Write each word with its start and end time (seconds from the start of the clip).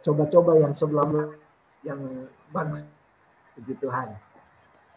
coba-coba 0.00 0.56
yang 0.60 0.72
sebelum 0.72 1.36
yang 1.84 2.00
bagus. 2.50 2.84
Puji 3.56 3.74
Tuhan. 3.80 4.08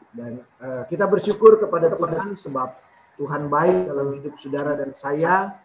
Dan 0.09 0.41
uh, 0.59 0.83
kita 0.89 1.05
bersyukur 1.05 1.61
kepada 1.61 1.93
Tuhan 1.93 2.33
sebab 2.35 2.69
Tuhan 3.19 3.47
baik 3.51 3.87
dalam 3.87 4.07
hidup 4.19 4.35
saudara 4.39 4.73
dan 4.75 4.91
saya. 4.95 5.59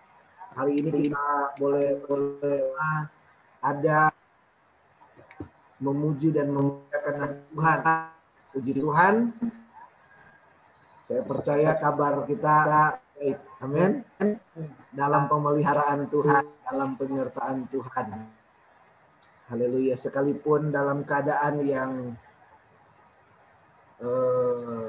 Hari 0.54 0.78
ini 0.78 1.10
kita 1.10 1.58
boleh 1.58 1.98
boleh 2.06 2.60
ada 3.58 4.14
memuji 5.82 6.30
dan 6.30 6.54
memuliakan 6.54 7.42
Tuhan. 7.50 7.78
Puji 8.54 8.72
Tuhan. 8.78 9.14
Saya 11.04 11.22
percaya 11.26 11.70
kabar 11.76 12.22
kita 12.24 12.54
baik. 12.70 13.38
Amin. 13.64 14.04
Dalam 14.94 15.26
pemeliharaan 15.26 16.06
Tuhan, 16.06 16.44
dalam 16.62 16.94
penyertaan 16.94 17.66
Tuhan. 17.72 18.06
Haleluya. 19.52 20.00
Sekalipun 20.00 20.72
dalam 20.72 21.04
keadaan 21.04 21.60
yang 21.68 22.16
uh, 24.00 24.88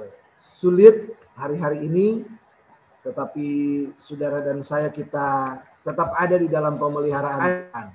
sulit 0.55 1.12
hari-hari 1.36 1.84
ini, 1.84 2.23
tetapi 3.04 3.48
saudara 3.99 4.40
dan 4.40 4.63
saya 4.63 4.88
kita 4.88 5.60
tetap 5.84 6.16
ada 6.16 6.40
di 6.40 6.48
dalam 6.48 6.80
pemeliharaan 6.80 7.68
Tuhan. 7.68 7.88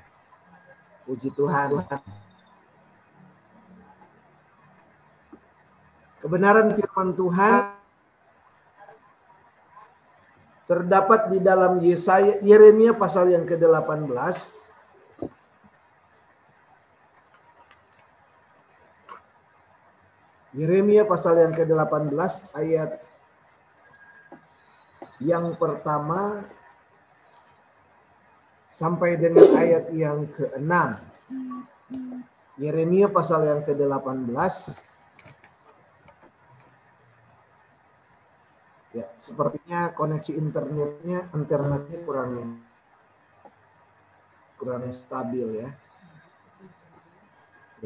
Puji 1.09 1.29
Tuhan. 1.33 1.69
Kebenaran 6.21 6.77
firman 6.77 7.17
Tuhan 7.17 7.73
terdapat 10.69 11.33
di 11.33 11.43
dalam 11.43 11.81
Yesaya 11.83 12.39
Yeremia 12.45 12.95
pasal 12.95 13.33
yang 13.33 13.49
ke-18 13.49 14.70
Yeremia 20.51 21.07
pasal 21.07 21.39
yang 21.39 21.55
ke-18 21.55 22.11
ayat 22.59 22.99
yang 25.23 25.55
pertama 25.55 26.43
sampai 28.75 29.15
dengan 29.21 29.47
ayat 29.55 29.93
yang 29.95 30.27
ke-6. 30.33 30.73
Yeremia 32.59 33.07
pasal 33.13 33.47
yang 33.47 33.61
ke-18 33.63 34.91
Ya, 38.91 39.07
sepertinya 39.15 39.95
koneksi 39.95 40.35
internetnya 40.35 41.31
internetnya 41.31 41.99
kurang 42.03 42.59
kurang 44.59 44.91
stabil 44.91 45.63
ya. 45.63 45.71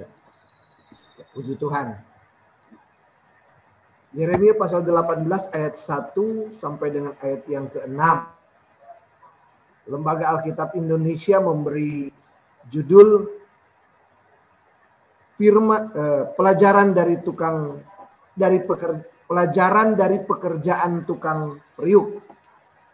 Ya. 0.00 0.08
ya 1.20 1.24
puji 1.36 1.60
Tuhan. 1.60 2.13
Yeremia 4.14 4.54
pasal 4.54 4.86
18 4.86 5.26
ayat 5.50 5.74
1 5.74 6.54
sampai 6.54 6.88
dengan 6.94 7.18
ayat 7.18 7.42
yang 7.50 7.66
ke-6. 7.66 7.98
Lembaga 9.90 10.38
Alkitab 10.38 10.78
Indonesia 10.78 11.42
memberi 11.42 12.08
judul 12.70 13.26
firman 15.34 15.90
eh, 15.92 16.24
pelajaran 16.38 16.94
dari 16.94 17.20
tukang 17.26 17.82
dari 18.38 18.62
pekerja 18.62 19.02
pelajaran 19.26 19.98
dari 19.98 20.22
pekerjaan 20.22 21.02
tukang 21.08 21.58
periuk. 21.74 22.22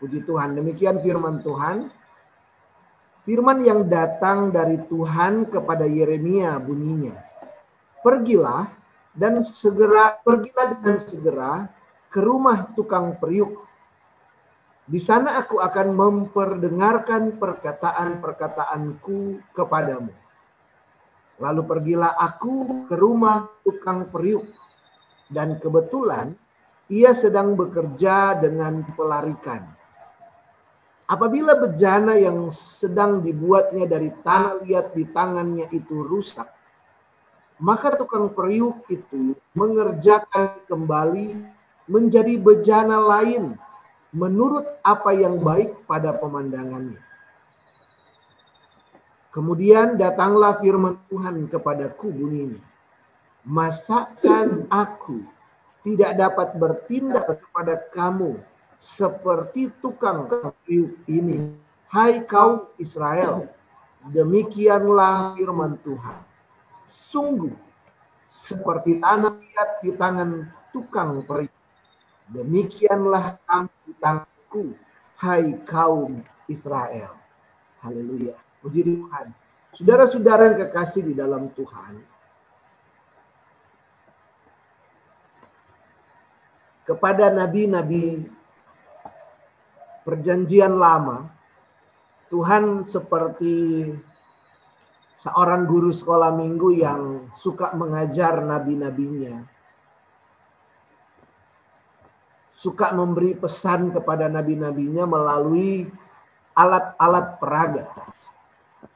Puji 0.00 0.24
Tuhan, 0.24 0.56
demikian 0.56 1.04
firman 1.04 1.44
Tuhan. 1.44 1.92
Firman 3.28 3.60
yang 3.60 3.84
datang 3.84 4.48
dari 4.48 4.80
Tuhan 4.88 5.52
kepada 5.52 5.84
Yeremia 5.84 6.56
bunyinya. 6.56 7.12
Pergilah 8.00 8.79
dan 9.14 9.42
segera 9.42 10.18
pergilah 10.22 10.78
dan 10.78 10.96
segera 11.02 11.66
ke 12.10 12.20
rumah 12.22 12.70
tukang 12.74 13.14
periuk. 13.18 13.66
Di 14.90 14.98
sana 14.98 15.38
aku 15.38 15.62
akan 15.62 15.94
memperdengarkan 15.94 17.38
perkataan-perkataanku 17.38 19.38
kepadamu. 19.54 20.10
Lalu 21.40 21.62
pergilah 21.62 22.18
aku 22.18 22.84
ke 22.90 22.98
rumah 22.98 23.46
tukang 23.62 24.10
periuk 24.10 24.50
dan 25.30 25.62
kebetulan 25.62 26.34
ia 26.90 27.14
sedang 27.14 27.54
bekerja 27.54 28.34
dengan 28.34 28.82
pelarikan. 28.98 29.62
Apabila 31.06 31.58
bejana 31.58 32.18
yang 32.18 32.50
sedang 32.54 33.22
dibuatnya 33.22 33.86
dari 33.86 34.10
tanah 34.22 34.62
liat 34.62 34.94
di 34.94 35.06
tangannya 35.10 35.66
itu 35.74 36.06
rusak, 36.06 36.46
maka 37.60 37.92
tukang 37.94 38.32
periuk 38.32 38.82
itu 38.88 39.36
mengerjakan 39.52 40.58
kembali 40.64 41.36
menjadi 41.86 42.34
bejana 42.40 42.96
lain 42.96 43.54
menurut 44.10 44.66
apa 44.82 45.14
yang 45.14 45.38
baik 45.38 45.84
pada 45.86 46.16
pemandangannya. 46.16 46.98
Kemudian 49.30 49.94
datanglah 49.94 50.58
firman 50.58 50.98
Tuhan 51.06 51.46
kepadaku 51.46 52.10
bunyinya 52.10 52.70
masakan 53.44 54.68
aku 54.68 55.24
tidak 55.80 56.12
dapat 56.16 56.48
bertindak 56.60 57.24
kepada 57.40 57.74
kamu 57.92 58.36
seperti 58.80 59.72
tukang 59.80 60.28
kayu 60.28 60.96
ini. 61.08 61.56
Hai 61.90 62.22
kaum 62.22 62.70
Israel, 62.78 63.50
demikianlah 64.14 65.34
firman 65.34 65.74
Tuhan. 65.82 66.29
Sungguh, 66.90 67.54
seperti 68.26 68.98
tanah 68.98 69.38
liat 69.38 69.70
di 69.78 69.94
tangan 69.94 70.50
tukang 70.74 71.22
peri. 71.22 71.46
Demikianlah 72.26 73.38
kamu 73.46 73.74
di 73.86 73.92
tanganku, 74.02 74.64
hai 75.22 75.54
kaum 75.62 76.18
Israel. 76.50 77.14
Haleluya. 77.78 78.34
Puji 78.58 78.82
Tuhan. 78.82 79.30
Saudara-saudara 79.70 80.50
yang 80.50 80.58
kekasih 80.66 81.06
di 81.06 81.14
dalam 81.14 81.46
Tuhan, 81.54 82.02
kepada 86.82 87.30
nabi-nabi 87.30 88.26
perjanjian 90.02 90.74
lama, 90.74 91.30
Tuhan 92.26 92.82
seperti 92.82 93.90
seorang 95.20 95.68
guru 95.68 95.92
sekolah 95.92 96.32
minggu 96.32 96.80
yang 96.80 97.28
suka 97.36 97.76
mengajar 97.76 98.40
nabi-nabinya. 98.40 99.44
Suka 102.56 102.92
memberi 102.96 103.36
pesan 103.36 103.92
kepada 103.92 104.32
nabi-nabinya 104.32 105.04
melalui 105.04 105.88
alat-alat 106.56 107.36
peraga. 107.36 107.84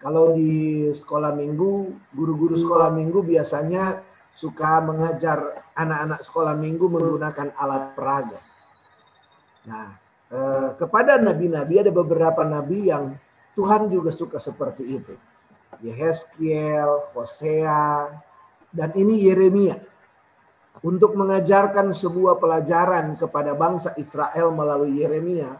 Kalau 0.01 0.37
di 0.37 0.89
sekolah 0.93 1.33
minggu, 1.33 1.93
guru-guru 2.13 2.57
sekolah 2.57 2.93
minggu 2.93 3.25
biasanya 3.25 4.05
suka 4.33 4.81
mengajar 4.85 5.65
anak-anak 5.77 6.21
sekolah 6.25 6.57
minggu 6.57 6.89
menggunakan 6.89 7.53
alat 7.57 7.85
peraga. 7.97 8.41
Nah, 9.65 9.97
eh, 10.29 10.69
kepada 10.77 11.17
nabi-nabi 11.21 11.81
ada 11.81 11.93
beberapa 11.93 12.45
nabi 12.45 12.93
yang 12.93 13.17
Tuhan 13.57 13.89
juga 13.89 14.13
suka 14.13 14.37
seperti 14.37 14.85
itu. 14.85 15.17
Yehezkiel, 15.83 17.11
Hosea, 17.17 18.13
dan 18.71 18.91
ini 18.95 19.25
Yeremia. 19.25 19.79
Untuk 20.85 21.17
mengajarkan 21.17 21.95
sebuah 21.95 22.37
pelajaran 22.37 23.17
kepada 23.17 23.57
bangsa 23.57 23.97
Israel 23.97 24.53
melalui 24.53 25.01
Yeremia, 25.01 25.57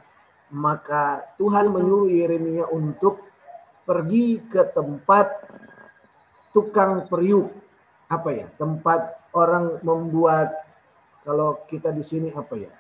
maka 0.53 1.25
Tuhan 1.41 1.73
menyuruh 1.73 2.13
Yeremia 2.13 2.69
untuk 2.69 3.25
pergi 3.89 4.45
ke 4.45 4.69
tempat 4.75 5.33
tukang 6.53 7.09
periuk. 7.09 7.49
Apa 8.13 8.29
ya? 8.31 8.47
Tempat 8.61 9.33
orang 9.33 9.81
membuat 9.81 10.53
kalau 11.25 11.65
kita 11.73 11.89
di 11.89 12.05
sini 12.05 12.29
apa 12.29 12.55
ya? 12.55 12.73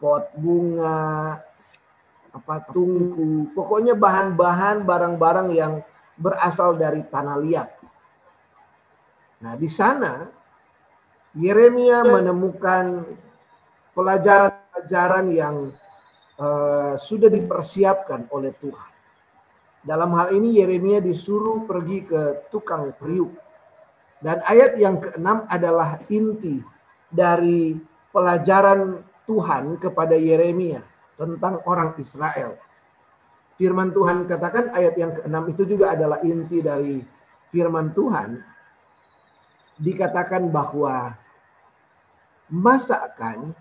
Pot 0.00 0.32
bunga 0.32 1.36
apa 2.32 2.54
tungku. 2.72 3.52
Pokoknya 3.52 3.92
bahan-bahan 3.92 4.86
barang-barang 4.88 5.48
yang 5.52 5.84
berasal 6.18 6.74
dari 6.74 7.06
tanah 7.06 7.36
liat. 7.38 7.70
Nah 9.46 9.54
di 9.54 9.70
sana 9.70 10.26
Yeremia 11.38 12.02
menemukan 12.02 13.06
pelajaran-pelajaran 13.94 15.26
yang 15.30 15.56
uh, 16.42 16.98
sudah 16.98 17.30
dipersiapkan 17.30 18.26
oleh 18.34 18.50
Tuhan. 18.58 18.90
Dalam 19.86 20.10
hal 20.18 20.34
ini 20.34 20.58
Yeremia 20.58 20.98
disuruh 20.98 21.62
pergi 21.64 22.02
ke 22.02 22.50
tukang 22.50 22.90
periuk 22.98 23.30
dan 24.18 24.42
ayat 24.42 24.74
yang 24.74 24.98
keenam 24.98 25.46
adalah 25.46 26.02
inti 26.10 26.58
dari 27.06 27.78
pelajaran 28.10 29.06
Tuhan 29.30 29.78
kepada 29.78 30.18
Yeremia 30.18 30.82
tentang 31.14 31.62
orang 31.70 31.94
Israel. 32.02 32.58
Firman 33.58 33.90
Tuhan 33.90 34.24
katakan 34.30 34.70
ayat 34.70 34.94
yang 34.94 35.12
ke-6 35.18 35.36
itu 35.52 35.62
juga 35.76 35.92
adalah 35.92 36.22
inti 36.22 36.62
dari 36.62 37.02
firman 37.50 37.90
Tuhan. 37.90 38.38
Dikatakan 39.78 40.46
bahwa 40.50 41.14
masakan 42.50 43.52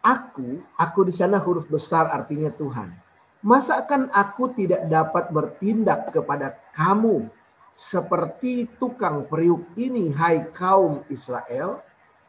aku, 0.00 0.64
aku 0.74 1.00
di 1.06 1.12
sana 1.12 1.36
huruf 1.36 1.68
besar 1.68 2.08
artinya 2.08 2.48
Tuhan. 2.56 2.90
Masakan 3.38 4.10
aku 4.10 4.50
tidak 4.56 4.90
dapat 4.90 5.30
bertindak 5.30 6.10
kepada 6.10 6.58
kamu 6.74 7.30
seperti 7.78 8.66
tukang 8.82 9.22
periuk 9.30 9.62
ini, 9.78 10.10
hai 10.10 10.50
kaum 10.50 11.06
Israel? 11.06 11.78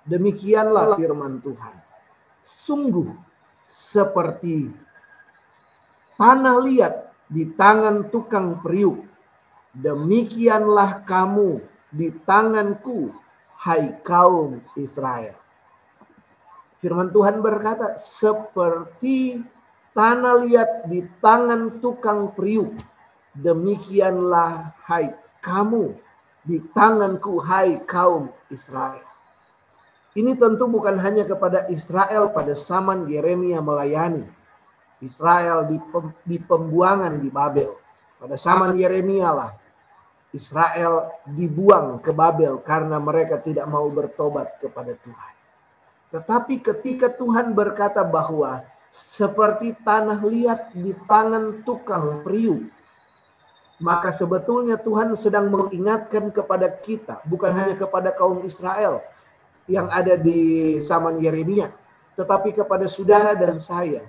Demikianlah 0.05 0.93
firman 0.93 1.41
Tuhan. 1.41 1.75
Sungguh 2.45 3.09
seperti 3.65 4.69
tanah 6.19 6.59
liat 6.59 6.93
di 7.31 7.47
tangan 7.55 8.11
tukang 8.11 8.59
periuk. 8.59 9.07
Demikianlah 9.71 11.07
kamu 11.07 11.63
di 11.87 12.11
tanganku, 12.27 13.15
hai 13.63 13.95
kaum 14.03 14.59
Israel. 14.75 15.37
Firman 16.83 17.15
Tuhan 17.15 17.39
berkata, 17.39 17.95
seperti 17.95 19.39
tanah 19.95 20.35
liat 20.43 20.71
di 20.91 21.07
tangan 21.23 21.79
tukang 21.79 22.35
periuk. 22.35 22.75
Demikianlah 23.39 24.75
hai 24.89 25.15
kamu 25.39 25.95
di 26.43 26.59
tanganku, 26.75 27.39
hai 27.39 27.79
kaum 27.87 28.27
Israel. 28.51 29.05
Ini 30.17 30.35
tentu 30.35 30.65
bukan 30.65 30.97
hanya 30.97 31.23
kepada 31.23 31.69
Israel 31.69 32.33
pada 32.33 32.57
zaman 32.57 33.05
Yeremia 33.07 33.61
melayani. 33.61 34.38
Israel 34.99 35.67
di, 35.67 35.77
di 36.27 36.37
pembuangan 36.39 37.19
di 37.19 37.29
Babel. 37.31 37.71
Pada 38.19 38.35
zaman 38.35 38.75
Yeremia 38.75 39.31
lah 39.31 39.51
Israel 40.29 41.09
dibuang 41.25 41.97
ke 42.03 42.13
Babel 42.13 42.61
karena 42.61 43.01
mereka 43.01 43.41
tidak 43.41 43.65
mau 43.65 43.89
bertobat 43.89 44.61
kepada 44.61 44.93
Tuhan. 44.93 45.33
Tetapi 46.09 46.61
ketika 46.61 47.09
Tuhan 47.09 47.53
berkata 47.53 48.05
bahwa 48.05 48.61
seperti 48.89 49.73
tanah 49.81 50.21
liat 50.21 50.73
di 50.73 50.93
tangan 51.05 51.61
tukang 51.65 52.21
periuk, 52.25 52.69
maka 53.81 54.13
sebetulnya 54.13 54.77
Tuhan 54.77 55.13
sedang 55.17 55.49
mengingatkan 55.49 56.29
kepada 56.29 56.67
kita, 56.67 57.21
bukan 57.25 57.53
hanya 57.53 57.75
kepada 57.77 58.13
kaum 58.13 58.43
Israel, 58.45 59.01
yang 59.69 59.89
ada 59.89 60.17
di 60.17 60.77
zaman 60.81 61.21
Yeremia, 61.21 61.69
tetapi 62.17 62.53
kepada 62.57 62.85
saudara 62.89 63.37
dan 63.37 63.57
saya. 63.61 64.05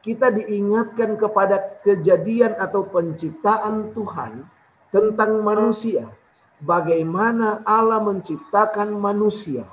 Kita 0.00 0.32
diingatkan 0.32 1.20
kepada 1.20 1.80
kejadian 1.84 2.56
atau 2.56 2.88
penciptaan 2.88 3.92
Tuhan 3.92 4.48
tentang 4.88 5.44
manusia. 5.44 6.08
Bagaimana 6.60 7.64
Allah 7.64 8.00
menciptakan 8.04 8.92
manusia 8.96 9.64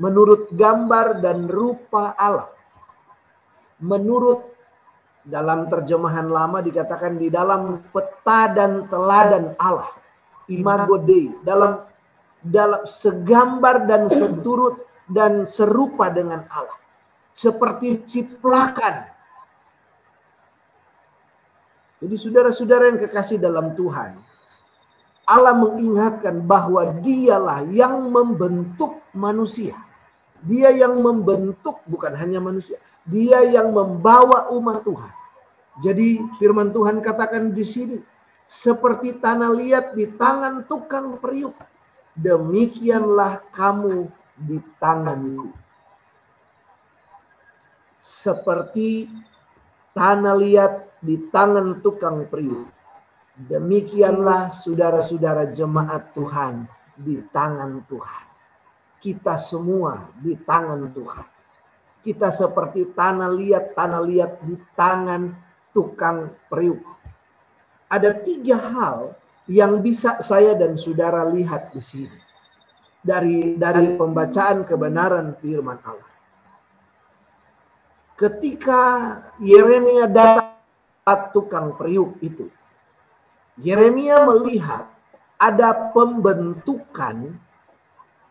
menurut 0.00 0.52
gambar 0.52 1.20
dan 1.20 1.48
rupa 1.48 2.12
Allah. 2.16 2.52
Menurut 3.80 4.44
dalam 5.26 5.68
terjemahan 5.68 6.28
lama 6.28 6.60
dikatakan 6.64 7.20
di 7.20 7.28
dalam 7.28 7.84
peta 7.92 8.52
dan 8.52 8.88
teladan 8.88 9.56
Allah. 9.60 9.92
Imago 10.48 11.00
Dei. 11.02 11.32
Dalam 11.42 11.84
dalam 12.46 12.86
segambar 12.86 13.90
dan 13.90 14.06
seturut 14.06 14.86
dan 15.10 15.50
serupa 15.50 16.06
dengan 16.12 16.46
Allah. 16.46 16.78
Seperti 17.34 18.06
ciplakan. 18.06 19.15
Jadi 22.06 22.14
saudara-saudara 22.22 22.86
yang 22.86 23.02
kekasih 23.02 23.42
dalam 23.42 23.74
Tuhan. 23.74 24.14
Allah 25.26 25.58
mengingatkan 25.58 26.38
bahwa 26.46 27.02
dialah 27.02 27.66
yang 27.74 28.06
membentuk 28.06 29.02
manusia. 29.10 29.74
Dia 30.38 30.70
yang 30.70 31.02
membentuk 31.02 31.82
bukan 31.90 32.14
hanya 32.14 32.38
manusia. 32.38 32.78
Dia 33.02 33.42
yang 33.42 33.74
membawa 33.74 34.54
umat 34.54 34.86
Tuhan. 34.86 35.10
Jadi 35.82 36.22
firman 36.38 36.70
Tuhan 36.70 37.02
katakan 37.02 37.50
di 37.50 37.66
sini. 37.66 37.98
Seperti 38.46 39.18
tanah 39.18 39.50
liat 39.50 39.98
di 39.98 40.06
tangan 40.14 40.62
tukang 40.70 41.18
periuk 41.18 41.58
demikianlah 42.16 43.44
kamu 43.52 44.08
di 44.40 44.62
tanganku. 44.80 45.52
Seperti 48.00 49.10
tanah 49.96 50.36
liat 50.36 51.00
di 51.00 51.16
tangan 51.32 51.80
tukang 51.80 52.28
periuk. 52.28 52.68
Demikianlah 53.32 54.52
saudara-saudara 54.52 55.48
jemaat 55.48 56.12
Tuhan 56.12 56.68
di 56.92 57.24
tangan 57.32 57.80
Tuhan. 57.88 58.24
Kita 59.00 59.40
semua 59.40 60.12
di 60.20 60.36
tangan 60.36 60.92
Tuhan. 60.92 61.26
Kita 62.04 62.28
seperti 62.28 62.92
tanah 62.92 63.32
liat, 63.32 63.72
tanah 63.72 64.02
liat 64.04 64.32
di 64.44 64.56
tangan 64.76 65.32
tukang 65.72 66.32
periuk. 66.52 66.84
Ada 67.88 68.20
tiga 68.20 68.56
hal 68.56 69.16
yang 69.48 69.80
bisa 69.80 70.20
saya 70.20 70.52
dan 70.56 70.76
saudara 70.76 71.24
lihat 71.28 71.72
di 71.72 71.82
sini 71.82 72.18
dari 73.04 73.54
dari 73.54 73.94
pembacaan 73.94 74.66
kebenaran 74.66 75.38
firman 75.38 75.78
Allah. 75.86 76.15
Ketika 78.16 78.82
Yeremia 79.44 80.08
datang 80.08 80.56
tukang 81.36 81.76
periuk 81.76 82.16
itu, 82.24 82.48
Yeremia 83.60 84.24
melihat 84.24 84.88
ada 85.36 85.92
pembentukan, 85.92 87.36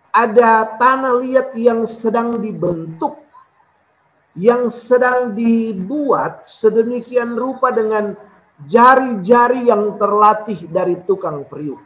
ada 0.10 0.66
tanah 0.82 1.22
liat 1.22 1.54
yang 1.54 1.86
sedang 1.86 2.42
dibentuk, 2.42 3.22
yang 4.34 4.74
sedang 4.74 5.38
dibuat 5.38 6.50
sedemikian 6.50 7.38
rupa 7.38 7.70
dengan 7.70 8.18
jari-jari 8.66 9.70
yang 9.70 10.02
terlatih 10.02 10.66
dari 10.66 10.98
tukang 11.06 11.46
periuk 11.46 11.80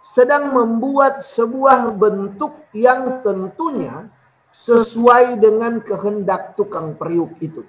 sedang 0.00 0.56
membuat 0.56 1.20
sebuah 1.20 1.92
bentuk 1.92 2.56
yang 2.72 3.20
tentunya 3.20 4.08
sesuai 4.50 5.38
dengan 5.38 5.78
kehendak 5.82 6.58
tukang 6.58 6.98
periuk 6.98 7.34
itu. 7.38 7.62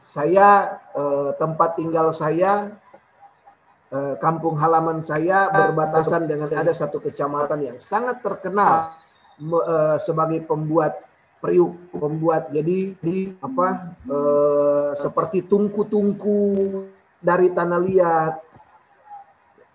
Saya 0.00 0.80
eh, 0.96 1.30
tempat 1.36 1.76
tinggal 1.76 2.16
saya 2.16 2.72
eh, 3.92 4.14
kampung 4.16 4.56
halaman 4.56 5.04
saya 5.04 5.52
berbatasan 5.52 6.24
dengan 6.24 6.48
ada 6.50 6.72
satu 6.72 6.98
kecamatan 7.04 7.60
yang 7.60 7.78
sangat 7.78 8.24
terkenal 8.24 8.96
eh, 9.40 9.96
sebagai 10.00 10.40
pembuat 10.48 11.04
periuk 11.40 11.72
membuat 11.96 12.52
jadi 12.52 13.00
di 13.00 13.32
apa 13.40 13.96
seperti 14.92 15.40
tungku-tungku 15.48 16.36
dari 17.16 17.48
tanah 17.48 17.80
liat 17.80 18.34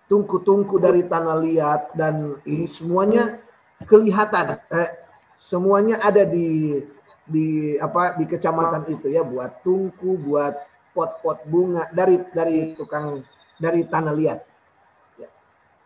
tungku-tungku 0.06 0.78
dari 0.78 1.02
tanah 1.06 1.36
liat 1.42 1.82
dan 1.98 2.38
ini 2.46 2.70
semuanya 2.70 3.42
kelihatan 3.84 4.62
eh, 4.70 4.90
semuanya 5.36 6.00
ada 6.00 6.24
di 6.24 6.80
di 7.26 7.74
apa 7.76 8.14
di 8.16 8.24
kecamatan 8.24 8.86
itu 8.90 9.10
ya 9.10 9.26
buat 9.26 9.62
tungku 9.66 10.16
buat 10.20 10.54
pot-pot 10.94 11.44
bunga 11.44 11.90
dari 11.92 12.22
dari 12.32 12.72
tukang 12.78 13.20
dari 13.58 13.84
tanah 13.84 14.14
liat 14.14 14.40
ya. 15.20 15.28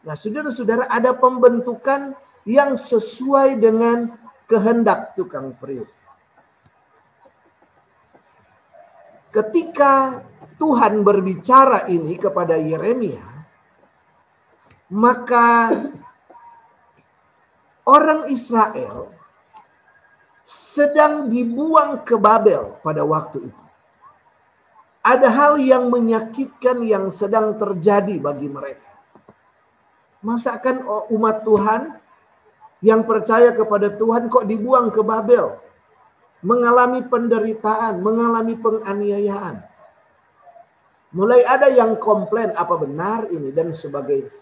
nah 0.05 0.15
saudara-saudara 0.15 0.87
ada 0.87 1.17
pembentukan 1.17 2.15
yang 2.49 2.77
sesuai 2.77 3.61
dengan 3.61 4.17
kehendak 4.51 5.15
tukang 5.15 5.55
periuk. 5.55 5.87
Ketika 9.31 10.27
Tuhan 10.59 11.07
berbicara 11.07 11.87
ini 11.87 12.19
kepada 12.19 12.59
Yeremia, 12.59 13.23
maka 14.91 15.71
orang 17.87 18.27
Israel 18.27 19.15
sedang 20.51 21.31
dibuang 21.31 22.03
ke 22.03 22.19
Babel 22.19 22.75
pada 22.83 23.07
waktu 23.07 23.47
itu. 23.47 23.65
Ada 25.07 25.31
hal 25.31 25.53
yang 25.63 25.95
menyakitkan 25.95 26.83
yang 26.83 27.07
sedang 27.15 27.55
terjadi 27.55 28.19
bagi 28.19 28.51
mereka. 28.51 28.91
Masakan 30.27 30.85
umat 31.15 31.47
Tuhan 31.47 31.95
yang 32.83 33.07
percaya 33.07 33.55
kepada 33.55 33.95
Tuhan 33.95 34.27
kok 34.27 34.45
dibuang 34.51 34.91
ke 34.91 35.01
Babel. 35.07 35.55
Mengalami 36.43 37.07
penderitaan, 37.07 38.03
mengalami 38.03 38.59
penganiayaan. 38.59 39.63
Mulai 41.15 41.47
ada 41.47 41.71
yang 41.71 41.95
komplain 41.97 42.53
apa 42.59 42.75
benar 42.75 43.31
ini 43.31 43.55
dan 43.55 43.71
sebagainya. 43.71 44.35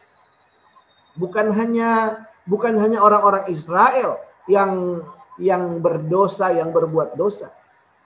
Bukan 1.21 1.53
hanya 1.53 2.23
bukan 2.49 2.81
hanya 2.81 3.05
orang-orang 3.05 3.51
Israel 3.53 4.19
yang 4.49 5.05
yang 5.39 5.79
berdosa, 5.79 6.51
yang 6.53 6.75
berbuat 6.75 7.15
dosa. 7.15 7.55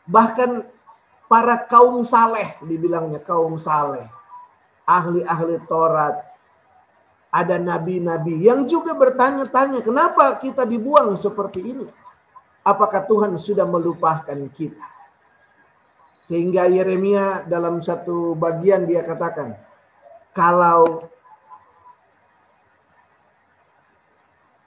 Bahkan 0.06 0.68
para 1.32 1.56
kaum 1.64 2.04
saleh 2.04 2.60
dibilangnya 2.60 3.16
kaum 3.24 3.56
saleh 3.56 4.04
ahli-ahli 4.84 5.64
Taurat 5.64 6.20
ada 7.32 7.56
nabi-nabi 7.56 8.44
yang 8.44 8.68
juga 8.68 8.92
bertanya-tanya 8.92 9.80
kenapa 9.80 10.36
kita 10.36 10.68
dibuang 10.68 11.16
seperti 11.16 11.64
ini 11.64 11.88
apakah 12.60 13.08
Tuhan 13.08 13.32
sudah 13.40 13.64
melupakan 13.64 14.36
kita 14.52 14.84
sehingga 16.20 16.68
Yeremia 16.68 17.48
dalam 17.48 17.80
satu 17.80 18.36
bagian 18.36 18.84
dia 18.84 19.00
katakan 19.00 19.56
kalau 20.36 21.08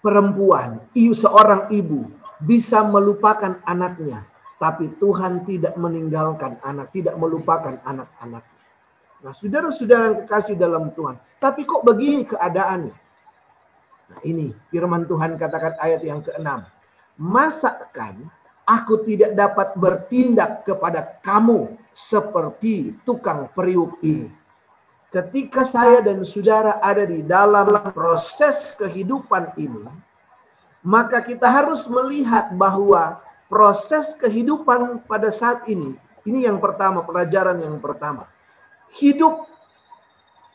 perempuan 0.01 0.81
seorang 1.13 1.69
ibu 1.69 2.09
bisa 2.43 2.83
melupakan 2.83 3.59
anaknya 3.63 4.25
tapi 4.55 4.87
Tuhan 4.97 5.43
tidak 5.43 5.75
meninggalkan 5.75 6.55
anak, 6.63 6.91
tidak 6.95 7.19
melupakan 7.19 7.75
anak-anak. 7.83 8.43
Nah, 9.19 9.33
saudara-saudara 9.35 10.03
yang 10.11 10.17
kekasih 10.23 10.55
dalam 10.55 10.93
Tuhan, 10.95 11.19
tapi 11.41 11.67
kok 11.67 11.83
begini 11.83 12.23
keadaannya? 12.23 12.95
Nah, 14.05 14.19
ini 14.23 14.53
firman 14.69 15.03
Tuhan 15.09 15.35
katakan 15.35 15.75
ayat 15.81 16.01
yang 16.05 16.21
keenam. 16.23 16.63
Masakan 17.19 18.29
aku 18.63 19.03
tidak 19.03 19.33
dapat 19.33 19.75
bertindak 19.75 20.63
kepada 20.63 21.19
kamu 21.25 21.73
seperti 21.91 22.95
tukang 23.03 23.49
periuk 23.51 23.97
ini. 24.05 24.29
Ketika 25.09 25.63
saya 25.63 26.03
dan 26.03 26.27
saudara 26.27 26.83
ada 26.83 27.07
di 27.07 27.23
dalam 27.23 27.71
proses 27.95 28.75
kehidupan 28.75 29.55
ini, 29.55 29.87
maka 30.85 31.17
kita 31.25 31.49
harus 31.49 31.89
melihat 31.89 32.53
bahwa 32.53 33.17
proses 33.49 34.13
kehidupan 34.21 35.01
pada 35.09 35.33
saat 35.33 35.65
ini. 35.65 35.97
Ini 36.21 36.45
yang 36.45 36.61
pertama, 36.61 37.01
pelajaran 37.01 37.57
yang 37.57 37.81
pertama. 37.81 38.29
Hidup 38.93 39.49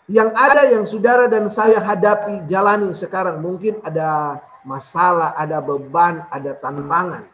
yang 0.07 0.31
ada 0.35 0.71
yang 0.71 0.87
saudara 0.87 1.27
dan 1.27 1.51
saya 1.51 1.83
hadapi, 1.83 2.47
jalani 2.47 2.95
sekarang. 2.95 3.43
Mungkin 3.43 3.83
ada 3.83 4.39
masalah, 4.63 5.35
ada 5.35 5.59
beban, 5.59 6.23
ada 6.31 6.55
tantangan. 6.55 7.27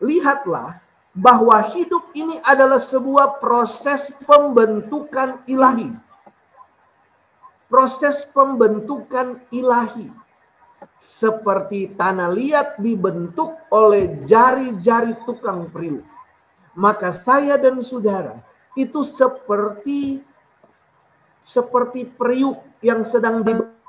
Lihatlah 0.00 0.80
bahwa 1.12 1.60
hidup 1.76 2.16
ini 2.16 2.40
adalah 2.48 2.80
sebuah 2.80 3.44
proses 3.44 4.08
pembentukan 4.24 5.44
ilahi. 5.44 5.92
Proses 7.68 8.24
pembentukan 8.32 9.40
ilahi 9.52 10.29
seperti 11.00 11.96
tanah 11.96 12.28
liat 12.28 12.76
dibentuk 12.76 13.56
oleh 13.72 14.20
jari-jari 14.28 15.16
tukang 15.24 15.72
periuk. 15.72 16.04
Maka 16.76 17.10
saya 17.10 17.56
dan 17.56 17.80
saudara 17.80 18.36
itu 18.76 19.00
seperti 19.00 20.20
seperti 21.40 22.04
periuk 22.04 22.60
yang 22.84 23.00
sedang 23.00 23.40
dibentuk. 23.40 23.80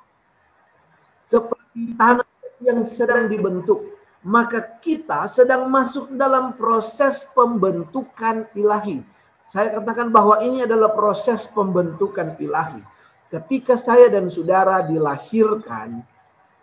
Seperti 1.19 1.93
tanah 1.99 2.27
yang 2.63 2.81
sedang 2.87 3.27
dibentuk. 3.27 3.91
Maka 4.23 4.79
kita 4.79 5.27
sedang 5.27 5.67
masuk 5.67 6.15
dalam 6.15 6.55
proses 6.55 7.27
pembentukan 7.35 8.47
ilahi. 8.55 9.03
Saya 9.51 9.81
katakan 9.81 10.07
bahwa 10.07 10.39
ini 10.39 10.63
adalah 10.63 10.95
proses 10.95 11.43
pembentukan 11.49 12.39
ilahi. 12.39 12.79
Ketika 13.27 13.75
saya 13.75 14.07
dan 14.07 14.31
saudara 14.31 14.79
dilahirkan, 14.85 16.07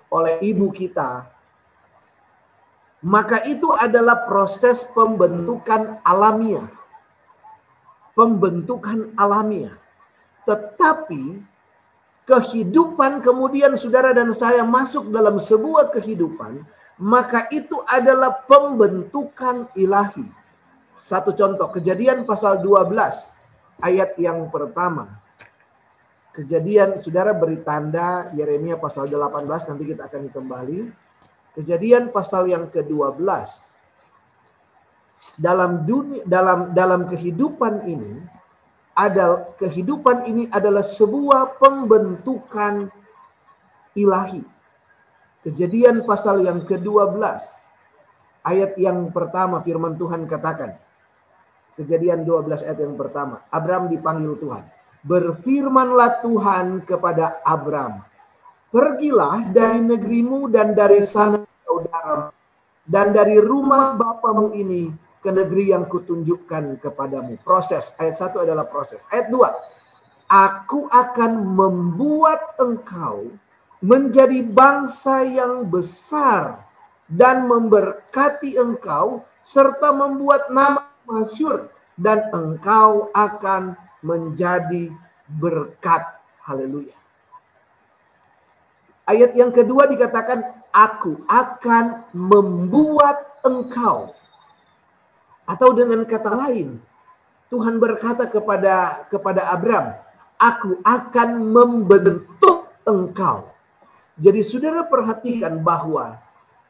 oleh 0.09 0.41
ibu 0.41 0.73
kita, 0.73 1.29
maka 3.05 3.47
itu 3.47 3.71
adalah 3.71 4.27
proses 4.27 4.83
pembentukan 4.91 6.03
alamiah. 6.03 6.67
Pembentukan 8.19 9.15
alamiah. 9.15 9.79
Tetapi 10.43 11.39
kehidupan 12.27 13.23
kemudian 13.23 13.79
saudara 13.79 14.11
dan 14.11 14.35
saya 14.35 14.67
masuk 14.67 15.15
dalam 15.15 15.39
sebuah 15.39 15.95
kehidupan, 15.95 16.67
maka 16.99 17.47
itu 17.55 17.79
adalah 17.87 18.43
pembentukan 18.51 19.71
ilahi. 19.79 20.27
Satu 20.99 21.31
contoh, 21.31 21.71
kejadian 21.71 22.27
pasal 22.27 22.59
12 22.59 23.39
ayat 23.79 24.19
yang 24.19 24.51
pertama. 24.51 25.23
Kejadian, 26.39 27.03
saudara 27.03 27.35
beri 27.35 27.59
tanda 27.67 28.31
Yeremia 28.31 28.79
pasal 28.79 29.11
18, 29.11 29.43
nanti 29.43 29.85
kita 29.91 30.07
akan 30.07 30.31
kembali. 30.31 30.87
Kejadian 31.59 32.15
pasal 32.15 32.47
yang 32.47 32.71
ke-12. 32.71 33.27
Dalam 35.35 35.83
dunia 35.83 36.23
dalam 36.23 36.71
dalam 36.71 37.11
kehidupan 37.11 37.91
ini 37.91 38.23
ada 38.95 39.51
kehidupan 39.59 40.31
ini 40.31 40.47
adalah 40.55 40.87
sebuah 40.87 41.59
pembentukan 41.59 42.87
ilahi. 43.99 44.47
Kejadian 45.43 46.07
pasal 46.07 46.47
yang 46.47 46.63
ke-12 46.63 47.19
ayat 48.47 48.79
yang 48.79 49.11
pertama 49.11 49.59
firman 49.67 49.99
Tuhan 49.99 50.23
katakan. 50.31 50.79
Kejadian 51.75 52.23
12 52.23 52.63
ayat 52.63 52.79
yang 52.79 52.95
pertama. 52.95 53.43
Abraham 53.51 53.91
dipanggil 53.91 54.39
Tuhan. 54.39 54.78
Berfirmanlah 55.07 56.23
Tuhan 56.23 56.83
kepada 56.83 57.39
Abram, 57.47 58.03
Pergilah 58.69 59.49
dari 59.49 59.81
negerimu 59.81 60.53
dan 60.53 60.77
dari 60.77 61.01
sana 61.01 61.41
saudara 61.65 62.29
dan 62.85 63.17
dari 63.17 63.41
rumah 63.41 63.97
bapamu 63.97 64.53
ini 64.53 64.93
ke 65.25 65.33
negeri 65.33 65.73
yang 65.73 65.89
kutunjukkan 65.89 66.77
kepadamu. 66.77 67.41
Proses. 67.41 67.93
Ayat 67.97 68.21
satu 68.21 68.45
adalah 68.45 68.69
proses. 68.69 69.01
Ayat 69.09 69.33
dua. 69.33 69.57
Aku 70.29 70.85
akan 70.93 71.57
membuat 71.57 72.61
engkau 72.61 73.33
menjadi 73.81 74.45
bangsa 74.45 75.25
yang 75.25 75.65
besar 75.65 76.61
dan 77.09 77.49
memberkati 77.49 78.61
engkau 78.61 79.25
serta 79.41 79.97
membuat 79.97 80.53
nama 80.53 80.93
masyur 81.09 81.73
dan 81.97 82.29
engkau 82.37 83.09
akan 83.17 83.73
menjadi 84.05 84.93
berkat. 85.29 86.03
Haleluya. 86.45 86.97
Ayat 89.09 89.33
yang 89.37 89.53
kedua 89.53 89.89
dikatakan, 89.89 90.45
aku 90.69 91.25
akan 91.25 92.13
membuat 92.13 93.41
engkau. 93.41 94.13
Atau 95.49 95.73
dengan 95.73 96.05
kata 96.05 96.37
lain, 96.37 96.77
Tuhan 97.49 97.81
berkata 97.81 98.29
kepada 98.29 99.09
kepada 99.09 99.49
Abram, 99.49 99.97
aku 100.37 100.77
akan 100.85 101.29
membentuk 101.41 102.69
engkau. 102.85 103.49
Jadi 104.21 104.45
saudara 104.45 104.85
perhatikan 104.85 105.57
bahwa 105.65 106.21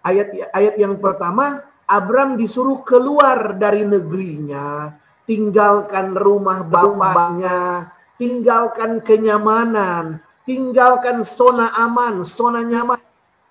ayat 0.07 0.31
ayat 0.55 0.75
yang 0.79 0.95
pertama 1.03 1.67
Abram 1.89 2.39
disuruh 2.39 2.85
keluar 2.85 3.57
dari 3.59 3.83
negerinya, 3.83 4.95
tinggalkan 5.29 6.17
rumah 6.17 6.65
bapaknya, 6.65 7.93
tinggalkan 8.17 9.05
kenyamanan, 9.05 10.25
tinggalkan 10.49 11.21
zona 11.21 11.69
aman, 11.77 12.25
zona 12.25 12.65
nyaman, 12.65 12.97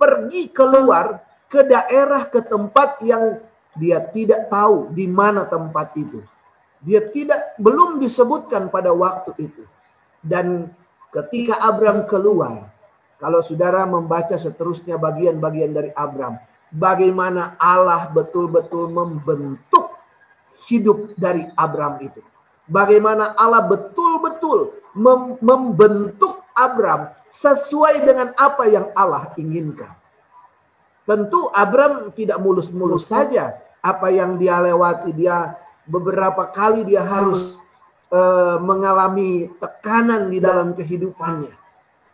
pergi 0.01 0.49
keluar 0.49 1.21
ke 1.45 1.61
daerah 1.61 2.25
ke 2.25 2.41
tempat 2.41 2.97
yang 3.05 3.37
dia 3.77 4.01
tidak 4.01 4.49
tahu 4.49 4.89
di 4.89 5.05
mana 5.05 5.45
tempat 5.45 5.93
itu. 5.93 6.25
Dia 6.81 7.05
tidak 7.13 7.53
belum 7.61 8.01
disebutkan 8.01 8.73
pada 8.73 8.89
waktu 8.89 9.37
itu. 9.37 9.63
Dan 10.17 10.73
ketika 11.13 11.61
Abram 11.61 12.09
keluar, 12.09 12.73
kalau 13.21 13.41
saudara 13.45 13.85
membaca 13.85 14.33
seterusnya 14.33 14.97
bagian-bagian 14.97 15.71
dari 15.77 15.93
Abram, 15.93 16.41
bagaimana 16.73 17.53
Allah 17.61 18.09
betul-betul 18.09 18.89
membentuk 18.89 19.86
hidup 20.67 21.15
dari 21.15 21.47
Abram 21.55 21.97
itu. 22.03 22.19
Bagaimana 22.67 23.31
Allah 23.39 23.63
betul-betul 23.63 24.75
mem 24.93 25.39
membentuk 25.39 26.43
Abram 26.51 27.15
sesuai 27.31 28.03
dengan 28.03 28.35
apa 28.35 28.67
yang 28.67 28.91
Allah 28.91 29.31
inginkan. 29.39 29.95
Tentu 31.07 31.47
Abram 31.55 32.11
tidak 32.11 32.43
mulus-mulus 32.43 33.07
saja 33.07 33.55
apa 33.79 34.11
yang 34.11 34.35
dia 34.35 34.59
lewati. 34.59 35.15
Dia 35.15 35.55
beberapa 35.87 36.51
kali 36.51 36.83
dia 36.83 37.07
harus 37.07 37.55
uh, 38.11 38.59
mengalami 38.59 39.47
tekanan 39.55 40.27
di 40.27 40.43
dalam 40.43 40.75
kehidupannya. 40.75 41.55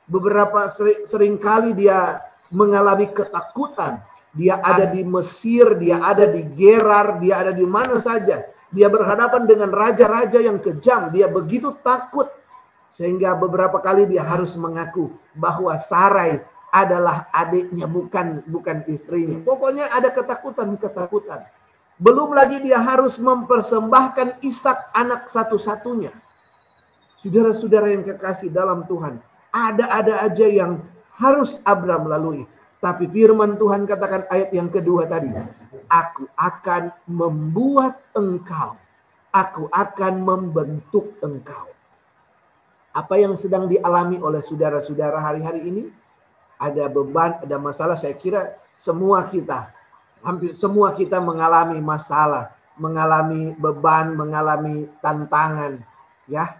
Beberapa 0.05 0.69
sering, 0.69 1.09
sering 1.09 1.35
kali 1.41 1.73
dia 1.73 2.21
mengalami 2.53 3.09
ketakutan 3.09 3.97
dia 4.33 4.57
ada 4.57 4.89
di 4.89 5.05
Mesir, 5.05 5.77
dia 5.77 6.01
ada 6.01 6.25
di 6.25 6.41
Gerar, 6.57 7.21
dia 7.21 7.45
ada 7.45 7.53
di 7.53 7.65
mana 7.69 8.01
saja. 8.01 8.41
Dia 8.73 8.89
berhadapan 8.89 9.45
dengan 9.45 9.69
raja-raja 9.69 10.41
yang 10.41 10.57
kejam. 10.57 11.13
Dia 11.13 11.29
begitu 11.29 11.77
takut 11.85 12.25
sehingga 12.89 13.37
beberapa 13.37 13.77
kali 13.77 14.09
dia 14.09 14.25
harus 14.25 14.57
mengaku 14.57 15.13
bahwa 15.37 15.77
Sarai 15.77 16.41
adalah 16.73 17.29
adiknya 17.29 17.85
bukan 17.85 18.41
bukan 18.49 18.81
istrinya. 18.89 19.37
Pokoknya 19.45 19.93
ada 19.93 20.09
ketakutan-ketakutan. 20.09 21.45
Belum 22.01 22.33
lagi 22.33 22.57
dia 22.65 22.81
harus 22.81 23.21
mempersembahkan 23.21 24.41
Ishak 24.41 24.97
anak 24.97 25.29
satu-satunya. 25.29 26.09
Saudara-saudara 27.21 27.93
yang 27.93 28.01
kekasih 28.01 28.49
dalam 28.49 28.89
Tuhan, 28.89 29.21
ada-ada 29.53 30.25
aja 30.25 30.49
yang 30.49 30.81
harus 31.21 31.61
Abraham 31.61 32.09
lalui. 32.09 32.43
Tapi 32.83 33.07
firman 33.07 33.55
Tuhan 33.55 33.87
katakan 33.87 34.27
ayat 34.27 34.51
yang 34.51 34.67
kedua 34.67 35.07
tadi, 35.07 35.31
aku 35.87 36.27
akan 36.35 36.91
membuat 37.07 38.03
engkau, 38.11 38.75
aku 39.31 39.71
akan 39.71 40.13
membentuk 40.19 41.15
engkau. 41.23 41.71
Apa 42.91 43.15
yang 43.15 43.39
sedang 43.39 43.71
dialami 43.71 44.19
oleh 44.19 44.43
saudara-saudara 44.43 45.15
hari-hari 45.23 45.63
ini? 45.63 45.83
Ada 46.59 46.91
beban, 46.91 47.39
ada 47.39 47.55
masalah, 47.55 47.95
saya 47.95 48.13
kira 48.19 48.59
semua 48.75 49.31
kita 49.31 49.71
hampir 50.23 50.55
semua 50.55 50.95
kita 50.95 51.19
mengalami 51.19 51.77
masalah, 51.83 52.55
mengalami 52.79 53.51
beban, 53.59 54.15
mengalami 54.15 54.87
tantangan, 55.03 55.83
ya. 56.25 56.57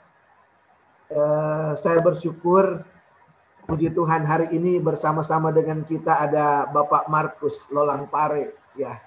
Eh, 1.08 1.72
saya 1.80 2.04
bersyukur, 2.04 2.84
puji 3.66 3.92
Tuhan 3.92 4.28
hari 4.28 4.52
ini 4.56 4.78
bersama-sama 4.78 5.50
dengan 5.50 5.82
kita 5.88 6.24
ada 6.24 6.68
Bapak 6.70 7.08
Markus 7.08 7.68
Lolang 7.72 8.08
Pare, 8.12 8.54
ya. 8.78 9.00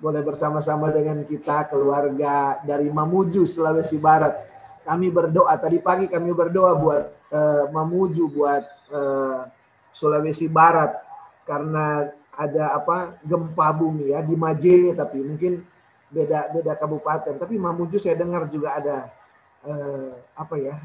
Boleh 0.00 0.24
bersama-sama 0.24 0.88
dengan 0.88 1.20
kita 1.28 1.68
keluarga 1.68 2.56
dari 2.64 2.88
Mamuju 2.88 3.44
Sulawesi 3.44 4.00
Barat. 4.00 4.32
Kami 4.80 5.12
berdoa 5.12 5.52
tadi 5.60 5.76
pagi 5.76 6.08
kami 6.08 6.32
berdoa 6.32 6.72
buat 6.72 7.04
uh, 7.28 7.64
Mamuju 7.68 8.24
buat 8.32 8.64
uh, 8.88 9.44
Sulawesi 9.92 10.48
Barat 10.48 10.96
karena 11.44 12.08
ada 12.40 12.80
apa 12.80 13.20
gempa 13.20 13.68
bumi 13.76 14.16
ya 14.16 14.24
di 14.24 14.32
Majene 14.32 14.96
tapi 14.96 15.20
mungkin 15.20 15.60
beda 16.08 16.48
beda 16.56 16.72
kabupaten 16.80 17.36
tapi 17.36 17.60
Mamuju 17.60 18.00
saya 18.00 18.16
dengar 18.16 18.48
juga 18.48 18.80
ada 18.80 18.96
eh, 19.68 20.10
apa 20.32 20.54
ya 20.56 20.80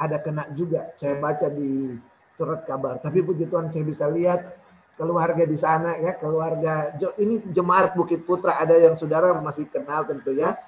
ada 0.00 0.16
kena 0.18 0.50
juga 0.50 0.90
saya 0.98 1.14
baca 1.20 1.46
di 1.46 1.94
surat 2.34 2.64
kabar. 2.66 2.98
Tapi 3.02 3.22
puji 3.22 3.46
Tuhan 3.50 3.70
saya 3.70 3.84
bisa 3.86 4.06
lihat 4.10 4.60
keluarga 5.00 5.48
di 5.48 5.56
sana 5.56 5.96
ya 5.96 6.12
keluarga 6.20 6.92
ini 7.16 7.40
jemaat 7.56 7.96
Bukit 7.96 8.28
Putra 8.28 8.60
ada 8.60 8.76
yang 8.76 9.00
saudara 9.00 9.32
masih 9.40 9.64
kenal 9.72 10.04
tentu 10.04 10.36
ya. 10.36 10.58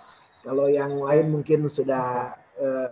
Kalau 0.42 0.66
yang 0.66 0.98
lain 0.98 1.30
mungkin 1.30 1.68
sudah 1.70 2.34
eh, 2.58 2.88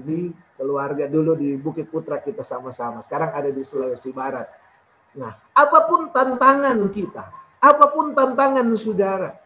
ini 0.00 0.32
keluarga 0.56 1.04
dulu 1.06 1.36
di 1.36 1.54
Bukit 1.60 1.92
Putra 1.92 2.18
kita 2.18 2.40
sama-sama. 2.40 3.04
Sekarang 3.04 3.36
ada 3.36 3.52
di 3.52 3.60
Sulawesi 3.60 4.10
Barat. 4.10 4.48
Nah, 5.12 5.36
apa 5.52 5.78
pun 5.84 6.08
tantangan 6.08 6.80
kita, 6.88 7.28
apa 7.60 7.86
pun 7.92 8.16
tantangan 8.16 8.64
saudara. 8.80 9.36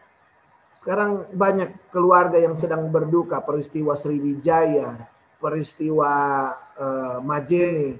Sekarang 0.79 1.27
banyak 1.33 1.91
keluarga 1.91 2.39
yang 2.39 2.55
sedang 2.55 2.87
berduka. 2.87 3.43
Peristiwa 3.43 3.97
Sriwijaya, 3.97 4.95
peristiwa 5.41 6.11
uh, 6.77 7.17
Majene, 7.19 7.99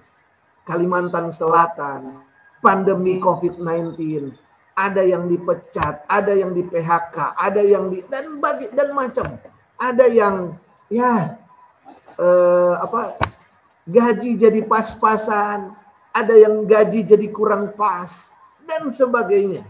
Kalimantan 0.68 1.32
Selatan, 1.32 2.20
pandemi 2.60 3.24
COVID-19, 3.24 4.36
ada 4.76 5.02
yang 5.02 5.26
dipecat, 5.32 6.04
ada 6.06 6.36
yang 6.36 6.52
di 6.52 6.62
PHK, 6.68 7.34
ada 7.40 7.62
yang 7.64 7.88
di 7.90 8.04
dan 8.12 8.38
bagi 8.38 8.68
dan 8.76 8.92
macam, 8.92 9.40
ada 9.80 10.06
yang 10.06 10.54
ya 10.92 11.40
uh, 12.20 12.74
apa 12.84 13.18
gaji 13.88 14.36
jadi 14.36 14.62
pas-pasan, 14.68 15.72
ada 16.12 16.36
yang 16.36 16.68
gaji 16.68 17.08
jadi 17.08 17.28
kurang 17.32 17.74
pas 17.74 18.36
dan 18.68 18.92
sebagainya. 18.92 19.64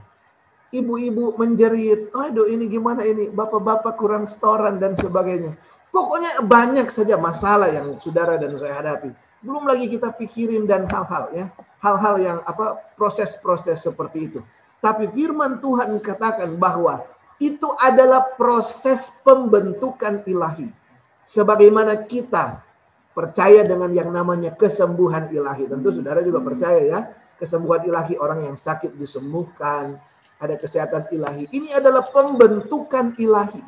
Ibu-ibu 0.67 1.39
menjerit, 1.39 2.11
aduh 2.11 2.49
ini 2.51 2.67
gimana 2.67 3.07
ini, 3.07 3.31
bapak-bapak 3.31 3.95
kurang 3.95 4.27
setoran 4.27 4.75
dan 4.81 4.99
sebagainya. 4.99 5.55
Pokoknya 5.87 6.43
banyak 6.43 6.91
saja 6.91 7.15
masalah 7.15 7.71
yang 7.71 7.95
saudara 8.03 8.35
dan 8.35 8.59
saya 8.59 8.75
hadapi. 8.83 9.26
Belum 9.41 9.69
lagi 9.69 9.85
kita 9.85 10.09
pikirin 10.13 10.65
dan 10.65 10.89
hal-hal 10.89 11.29
ya, 11.33 11.45
hal-hal 11.81 12.15
yang 12.17 12.37
apa 12.41 12.81
proses-proses 12.97 13.85
seperti 13.85 14.33
itu. 14.33 14.39
Tapi 14.81 15.09
firman 15.09 15.61
Tuhan 15.61 15.97
katakan 16.01 16.57
bahwa 16.57 17.05
itu 17.37 17.69
adalah 17.77 18.33
proses 18.33 19.13
pembentukan 19.21 20.25
ilahi. 20.25 20.69
Sebagaimana 21.27 22.07
kita 22.09 22.65
percaya 23.13 23.65
dengan 23.65 23.89
yang 23.93 24.09
namanya 24.13 24.53
kesembuhan 24.53 25.29
ilahi. 25.33 25.69
Tentu 25.69 25.89
saudara 25.93 26.21
juga 26.21 26.41
percaya 26.41 26.81
ya, 26.81 26.99
kesembuhan 27.41 27.85
ilahi 27.85 28.17
orang 28.17 28.45
yang 28.45 28.57
sakit 28.57 28.93
disembuhkan, 28.93 29.97
ada 30.37 30.53
kesehatan 30.57 31.09
ilahi. 31.09 31.49
Ini 31.49 31.77
adalah 31.77 32.05
pembentukan 32.09 33.17
ilahi. 33.17 33.61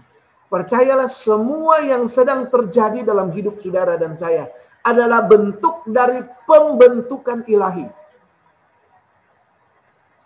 Percayalah 0.49 1.09
semua 1.09 1.81
yang 1.85 2.09
sedang 2.09 2.49
terjadi 2.49 3.05
dalam 3.05 3.29
hidup 3.29 3.61
saudara 3.61 3.97
dan 4.01 4.17
saya 4.17 4.49
adalah 4.83 5.25
bentuk 5.27 5.83
dari 5.87 6.23
pembentukan 6.47 7.43
ilahi. 7.45 7.87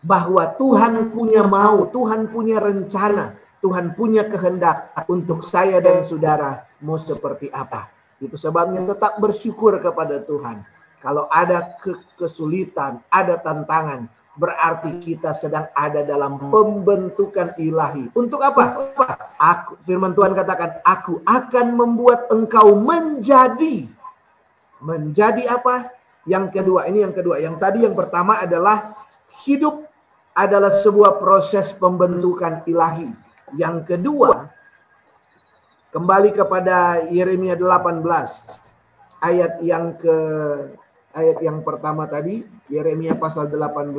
Bahwa 0.04 0.44
Tuhan 0.60 1.16
punya 1.16 1.48
mau, 1.48 1.88
Tuhan 1.88 2.28
punya 2.28 2.60
rencana, 2.60 3.40
Tuhan 3.64 3.96
punya 3.96 4.28
kehendak 4.28 4.92
untuk 5.08 5.40
saya 5.48 5.80
dan 5.80 6.04
saudara 6.04 6.68
mau 6.84 7.00
seperti 7.00 7.48
apa. 7.48 7.88
Itu 8.20 8.36
sebabnya 8.36 8.84
tetap 8.84 9.16
bersyukur 9.24 9.80
kepada 9.80 10.20
Tuhan. 10.24 10.64
Kalau 11.00 11.28
ada 11.32 11.80
kesulitan, 12.20 13.00
ada 13.12 13.36
tantangan, 13.40 14.08
berarti 14.36 15.04
kita 15.04 15.36
sedang 15.36 15.68
ada 15.76 16.04
dalam 16.04 16.40
pembentukan 16.52 17.56
ilahi. 17.60 18.12
Untuk 18.16 18.40
apa? 18.40 18.96
Aku 19.36 19.76
firman 19.84 20.16
Tuhan 20.16 20.32
katakan, 20.32 20.80
aku 20.88 21.20
akan 21.28 21.68
membuat 21.76 22.32
engkau 22.32 22.80
menjadi 22.80 23.88
menjadi 24.84 25.48
apa? 25.48 25.90
Yang 26.28 26.60
kedua, 26.60 26.88
ini 26.92 27.04
yang 27.04 27.16
kedua. 27.16 27.40
Yang 27.40 27.56
tadi 27.60 27.80
yang 27.88 27.96
pertama 27.96 28.44
adalah 28.44 28.96
hidup 29.48 29.88
adalah 30.36 30.72
sebuah 30.72 31.24
proses 31.24 31.72
pembentukan 31.76 32.64
ilahi. 32.68 33.08
Yang 33.56 33.96
kedua, 33.96 34.54
Kembali 35.94 36.34
kepada 36.34 37.06
Yeremia 37.06 37.54
18 37.54 38.02
ayat 39.22 39.62
yang 39.62 39.94
ke 39.94 40.18
ayat 41.14 41.38
yang 41.46 41.62
pertama 41.62 42.10
tadi, 42.10 42.42
Yeremia 42.66 43.14
pasal 43.14 43.46
18 43.46 43.94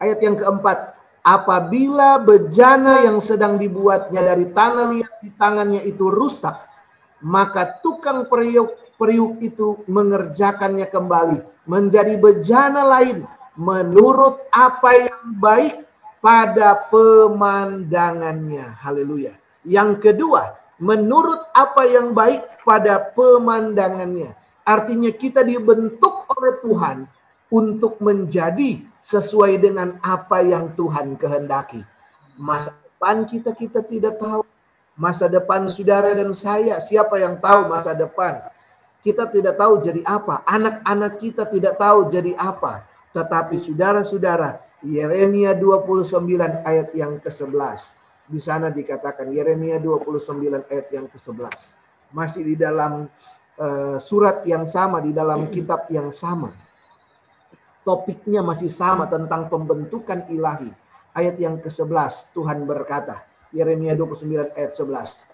Ayat 0.00 0.24
yang 0.24 0.40
keempat, 0.40 0.96
apabila 1.28 2.16
bejana 2.24 3.04
yang 3.04 3.20
sedang 3.20 3.60
dibuatnya 3.60 4.24
dari 4.32 4.48
tanah 4.48 4.96
liat 4.96 5.12
di 5.20 5.28
tangannya 5.36 5.84
itu 5.84 6.08
rusak, 6.08 6.56
maka 7.20 7.76
tukang 7.84 8.24
periuk 8.32 8.72
periuk 8.96 9.36
itu 9.44 9.84
mengerjakannya 9.84 10.88
kembali 10.88 11.38
menjadi 11.68 12.16
bejana 12.16 12.82
lain 12.88 13.28
menurut 13.60 14.40
apa 14.48 14.90
yang 14.96 15.36
baik 15.36 15.84
pada 16.24 16.88
pemandangannya. 16.88 18.74
Haleluya. 18.80 19.36
Yang 19.68 20.00
kedua, 20.10 20.56
menurut 20.80 21.44
apa 21.52 21.84
yang 21.84 22.16
baik 22.16 22.64
pada 22.64 23.12
pemandangannya. 23.12 24.32
Artinya 24.64 25.12
kita 25.12 25.44
dibentuk 25.44 26.24
oleh 26.32 26.58
Tuhan 26.64 26.96
untuk 27.48 28.00
menjadi 28.00 28.84
sesuai 29.08 29.56
dengan 29.56 29.96
apa 30.04 30.44
yang 30.44 30.76
Tuhan 30.76 31.16
kehendaki. 31.16 31.80
Masa 32.36 32.76
depan 32.76 33.24
kita 33.24 33.56
kita 33.56 33.80
tidak 33.80 34.20
tahu. 34.20 34.44
Masa 34.98 35.30
depan 35.30 35.64
saudara 35.70 36.10
dan 36.10 36.34
saya, 36.34 36.82
siapa 36.82 37.16
yang 37.22 37.38
tahu 37.38 37.70
masa 37.70 37.94
depan? 37.94 38.42
Kita 39.00 39.30
tidak 39.30 39.54
tahu 39.54 39.78
jadi 39.78 40.02
apa. 40.02 40.42
Anak-anak 40.42 41.22
kita 41.22 41.46
tidak 41.46 41.78
tahu 41.78 42.10
jadi 42.10 42.34
apa. 42.34 42.82
Tetapi 43.14 43.62
saudara-saudara, 43.62 44.58
Yeremia 44.82 45.54
29 45.54 46.18
ayat 46.66 46.90
yang 46.98 47.22
ke-11. 47.22 47.80
Di 48.26 48.42
sana 48.42 48.74
dikatakan 48.74 49.30
Yeremia 49.30 49.78
29 49.78 50.66
ayat 50.66 50.86
yang 50.90 51.06
ke-11. 51.06 51.78
Masih 52.10 52.42
di 52.42 52.58
dalam 52.58 53.06
uh, 53.54 53.96
surat 54.02 54.42
yang 54.50 54.66
sama, 54.66 54.98
di 54.98 55.14
dalam 55.14 55.46
kitab 55.46 55.86
yang 55.94 56.10
sama. 56.10 56.50
Topiknya 57.88 58.44
masih 58.44 58.68
sama 58.68 59.08
tentang 59.08 59.48
pembentukan 59.48 60.28
ilahi. 60.28 60.68
Ayat 61.16 61.40
yang 61.40 61.56
ke-11 61.56 62.36
Tuhan 62.36 62.68
berkata, 62.68 63.24
Yeremia 63.48 63.96
29 63.96 64.52
ayat 64.52 64.76
11. 64.76 65.24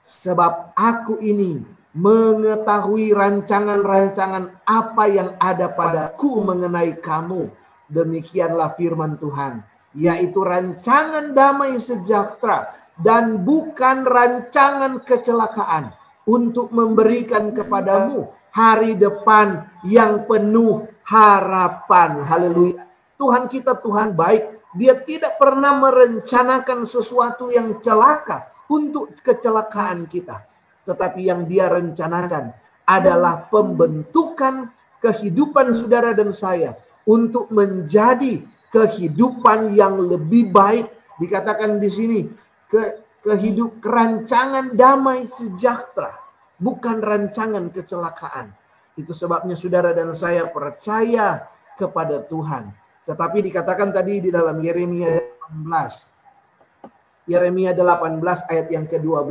Sebab 0.00 0.72
aku 0.72 1.20
ini 1.20 1.60
mengetahui 1.92 3.12
rancangan-rancangan 3.12 4.64
apa 4.64 5.04
yang 5.04 5.36
ada 5.36 5.68
padaku 5.68 6.40
mengenai 6.40 6.96
kamu. 6.96 7.52
Demikianlah 7.92 8.72
firman 8.72 9.20
Tuhan, 9.20 9.60
yaitu 9.92 10.40
rancangan 10.40 11.36
damai 11.36 11.76
sejahtera 11.76 12.72
dan 13.04 13.44
bukan 13.44 14.08
rancangan 14.08 15.04
kecelakaan 15.04 15.92
untuk 16.24 16.72
memberikan 16.72 17.52
kepadamu 17.52 18.32
hari 18.48 18.96
depan 18.96 19.68
yang 19.84 20.24
penuh 20.24 20.88
harapan. 21.08 22.22
Haleluya. 22.28 22.84
Tuhan 23.16 23.48
kita 23.48 23.80
Tuhan 23.80 24.12
baik. 24.12 24.60
Dia 24.76 24.94
tidak 25.00 25.40
pernah 25.40 25.72
merencanakan 25.80 26.84
sesuatu 26.84 27.48
yang 27.48 27.80
celaka 27.80 28.52
untuk 28.68 29.16
kecelakaan 29.24 30.04
kita. 30.04 30.44
Tetapi 30.84 31.24
yang 31.24 31.48
dia 31.48 31.72
rencanakan 31.72 32.52
adalah 32.84 33.48
pembentukan 33.48 34.68
kehidupan 35.00 35.72
saudara 35.72 36.12
dan 36.12 36.36
saya 36.36 36.76
untuk 37.08 37.48
menjadi 37.48 38.44
kehidupan 38.68 39.72
yang 39.72 39.96
lebih 39.96 40.52
baik. 40.52 40.86
Dikatakan 41.16 41.80
di 41.80 41.90
sini 41.90 42.20
ke 42.68 43.02
kehidup 43.24 43.82
kerancangan 43.82 44.76
damai 44.76 45.26
sejahtera, 45.26 46.12
bukan 46.60 47.00
rancangan 47.02 47.72
kecelakaan. 47.72 48.57
Itu 48.98 49.14
sebabnya 49.14 49.54
saudara 49.54 49.94
dan 49.94 50.10
saya 50.10 50.50
percaya 50.50 51.46
kepada 51.78 52.26
Tuhan. 52.26 52.74
Tetapi 53.06 53.38
dikatakan 53.46 53.94
tadi 53.94 54.18
di 54.26 54.34
dalam 54.34 54.58
Yeremia 54.58 55.22
18. 55.54 57.30
Yeremia 57.30 57.72
18 57.78 58.50
ayat 58.50 58.66
yang 58.68 58.90
ke-12. 58.90 59.30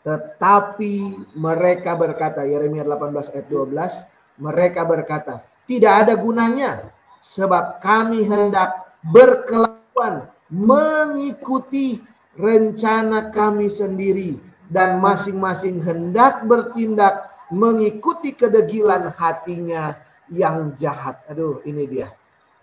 Tetapi 0.00 0.94
mereka 1.36 1.92
berkata, 1.92 2.48
Yeremia 2.48 2.88
18 2.88 3.36
ayat 3.36 3.46
12, 3.52 4.40
mereka 4.40 4.88
berkata, 4.88 5.44
tidak 5.68 6.08
ada 6.08 6.16
gunanya 6.16 6.88
sebab 7.20 7.84
kami 7.84 8.24
hendak 8.24 8.96
berkelakuan 9.12 10.26
mengikuti 10.50 12.00
rencana 12.34 13.30
kami 13.30 13.70
sendiri 13.70 14.40
dan 14.72 14.98
masing-masing 14.98 15.78
hendak 15.78 16.42
bertindak 16.48 17.29
mengikuti 17.50 18.32
kedegilan 18.32 19.10
hatinya 19.14 19.98
yang 20.30 20.74
jahat. 20.78 21.26
Aduh, 21.26 21.60
ini 21.66 21.84
dia. 21.90 22.08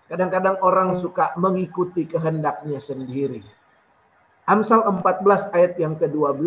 Kadang-kadang 0.08 0.56
orang 0.64 0.96
suka 0.96 1.36
mengikuti 1.36 2.08
kehendaknya 2.08 2.80
sendiri. 2.80 3.44
Amsal 4.48 4.80
14 4.88 5.52
ayat 5.52 5.76
yang 5.76 6.00
ke-12 6.00 6.40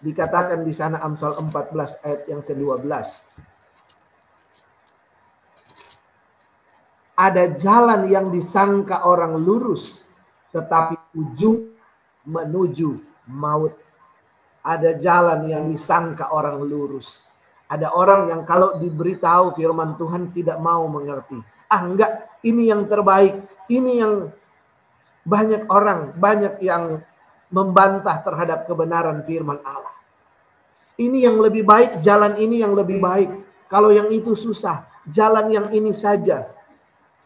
dikatakan 0.00 0.64
di 0.64 0.72
sana 0.72 1.04
Amsal 1.04 1.36
14 1.36 2.00
ayat 2.00 2.22
yang 2.24 2.40
ke-12. 2.40 2.88
Ada 7.12 7.52
jalan 7.52 8.08
yang 8.08 8.32
disangka 8.32 9.04
orang 9.04 9.36
lurus 9.36 10.08
tetapi 10.56 10.96
ujung 11.12 11.76
menuju 12.24 12.96
maut. 13.28 13.76
Ada 14.64 14.96
jalan 14.96 15.52
yang 15.52 15.68
disangka 15.68 16.32
orang 16.32 16.56
lurus 16.64 17.31
ada 17.72 17.88
orang 17.96 18.28
yang 18.28 18.44
kalau 18.44 18.76
diberitahu 18.76 19.56
firman 19.56 19.96
Tuhan 19.96 20.28
tidak 20.36 20.60
mau 20.60 20.84
mengerti. 20.92 21.40
Ah 21.72 21.80
enggak, 21.80 22.28
ini 22.44 22.68
yang 22.68 22.84
terbaik. 22.84 23.48
Ini 23.72 23.92
yang 24.04 24.28
banyak 25.24 25.72
orang, 25.72 26.12
banyak 26.20 26.60
yang 26.60 27.00
membantah 27.48 28.20
terhadap 28.20 28.68
kebenaran 28.68 29.24
firman 29.24 29.56
Allah. 29.64 29.96
Ini 31.00 31.32
yang 31.32 31.40
lebih 31.40 31.64
baik, 31.64 32.04
jalan 32.04 32.36
ini 32.36 32.60
yang 32.60 32.76
lebih 32.76 33.00
baik. 33.00 33.30
Kalau 33.72 33.88
yang 33.88 34.12
itu 34.12 34.36
susah, 34.36 34.84
jalan 35.08 35.48
yang 35.48 35.66
ini 35.72 35.96
saja. 35.96 36.52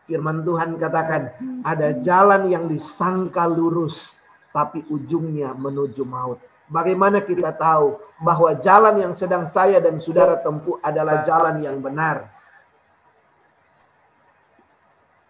Firman 0.07 0.47
Tuhan 0.47 0.79
katakan, 0.79 1.35
ada 1.67 1.99
jalan 1.99 2.47
yang 2.47 2.71
disangka 2.71 3.51
lurus, 3.51 4.15
tapi 4.55 4.87
ujungnya 4.87 5.51
menuju 5.59 6.07
maut. 6.07 6.39
Bagaimana 6.67 7.23
kita 7.23 7.55
tahu 7.55 7.95
bahwa 8.19 8.51
jalan 8.59 8.99
yang 8.99 9.15
sedang 9.15 9.47
saya 9.47 9.79
dan 9.79 10.03
saudara 10.03 10.35
tempuh 10.43 10.83
adalah 10.83 11.23
jalan 11.23 11.63
yang 11.63 11.79
benar? 11.79 12.27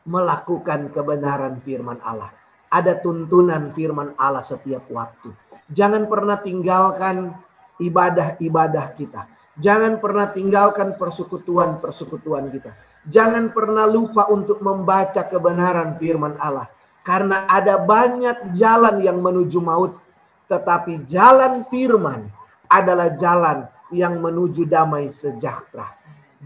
Melakukan 0.08 0.88
kebenaran 0.96 1.60
firman 1.60 2.00
Allah. 2.00 2.32
Ada 2.72 2.96
tuntunan 3.04 3.68
firman 3.76 4.16
Allah 4.16 4.40
setiap 4.40 4.88
waktu. 4.88 5.28
Jangan 5.68 6.08
pernah 6.08 6.40
tinggalkan 6.40 7.36
ibadah-ibadah 7.82 8.86
kita. 8.96 9.28
Jangan 9.60 10.00
pernah 10.00 10.32
tinggalkan 10.32 10.96
persekutuan-persekutuan 10.96 12.48
kita. 12.48 12.72
Jangan 13.06 13.52
pernah 13.52 13.84
lupa 13.84 14.28
untuk 14.32 14.64
membaca 14.64 15.20
kebenaran 15.20 16.00
firman 16.00 16.36
Allah. 16.40 16.68
Karena 17.06 17.46
ada 17.46 17.78
banyak 17.78 18.56
jalan 18.56 18.98
yang 18.98 19.22
menuju 19.22 19.62
maut 19.62 20.05
tetapi 20.46 21.06
jalan 21.06 21.66
firman 21.66 22.30
adalah 22.70 23.14
jalan 23.14 23.66
yang 23.94 24.18
menuju 24.18 24.66
damai 24.66 25.10
sejahtera. 25.10 25.94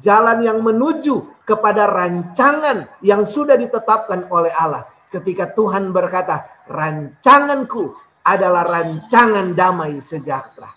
Jalan 0.01 0.45
yang 0.45 0.65
menuju 0.65 1.45
kepada 1.45 1.89
rancangan 1.89 2.89
yang 3.05 3.25
sudah 3.29 3.57
ditetapkan 3.57 4.29
oleh 4.33 4.53
Allah. 4.53 4.89
Ketika 5.11 5.51
Tuhan 5.53 5.91
berkata, 5.91 6.65
rancanganku 6.71 7.93
adalah 8.25 8.63
rancangan 8.65 9.53
damai 9.53 9.99
sejahtera. 9.99 10.71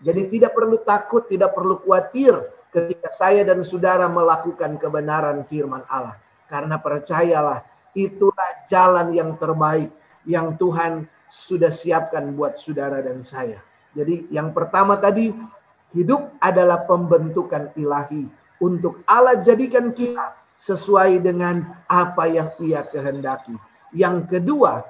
Jadi 0.00 0.32
tidak 0.32 0.56
perlu 0.56 0.80
takut, 0.80 1.28
tidak 1.28 1.52
perlu 1.52 1.82
khawatir 1.82 2.38
ketika 2.72 3.10
saya 3.12 3.42
dan 3.44 3.60
saudara 3.66 4.06
melakukan 4.08 4.78
kebenaran 4.80 5.44
firman 5.44 5.84
Allah. 5.90 6.16
Karena 6.46 6.80
percayalah, 6.80 7.66
itulah 7.92 8.64
jalan 8.70 9.12
yang 9.12 9.34
terbaik 9.36 9.90
yang 10.24 10.54
Tuhan 10.56 11.04
sudah 11.30 11.70
siapkan 11.70 12.34
buat 12.34 12.58
saudara 12.58 12.98
dan 13.00 13.22
saya. 13.22 13.62
Jadi 13.94 14.26
yang 14.34 14.50
pertama 14.50 14.98
tadi 14.98 15.30
hidup 15.94 16.34
adalah 16.42 16.86
pembentukan 16.86 17.70
ilahi 17.78 18.26
untuk 18.60 19.02
Allah 19.06 19.38
jadikan 19.40 19.94
kita 19.94 20.36
sesuai 20.60 21.24
dengan 21.24 21.64
apa 21.88 22.28
yang 22.28 22.52
Ia 22.60 22.84
kehendaki. 22.84 23.56
Yang 23.90 24.28
kedua, 24.28 24.84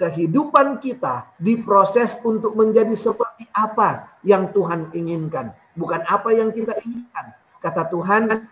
kehidupan 0.00 0.80
kita 0.80 1.28
diproses 1.36 2.16
untuk 2.24 2.56
menjadi 2.56 2.94
seperti 2.96 3.46
apa 3.52 4.16
yang 4.24 4.50
Tuhan 4.50 4.90
inginkan, 4.96 5.52
bukan 5.76 6.02
apa 6.08 6.32
yang 6.32 6.50
kita 6.50 6.74
inginkan. 6.82 7.36
Kata 7.58 7.86
Tuhan, 7.90 8.48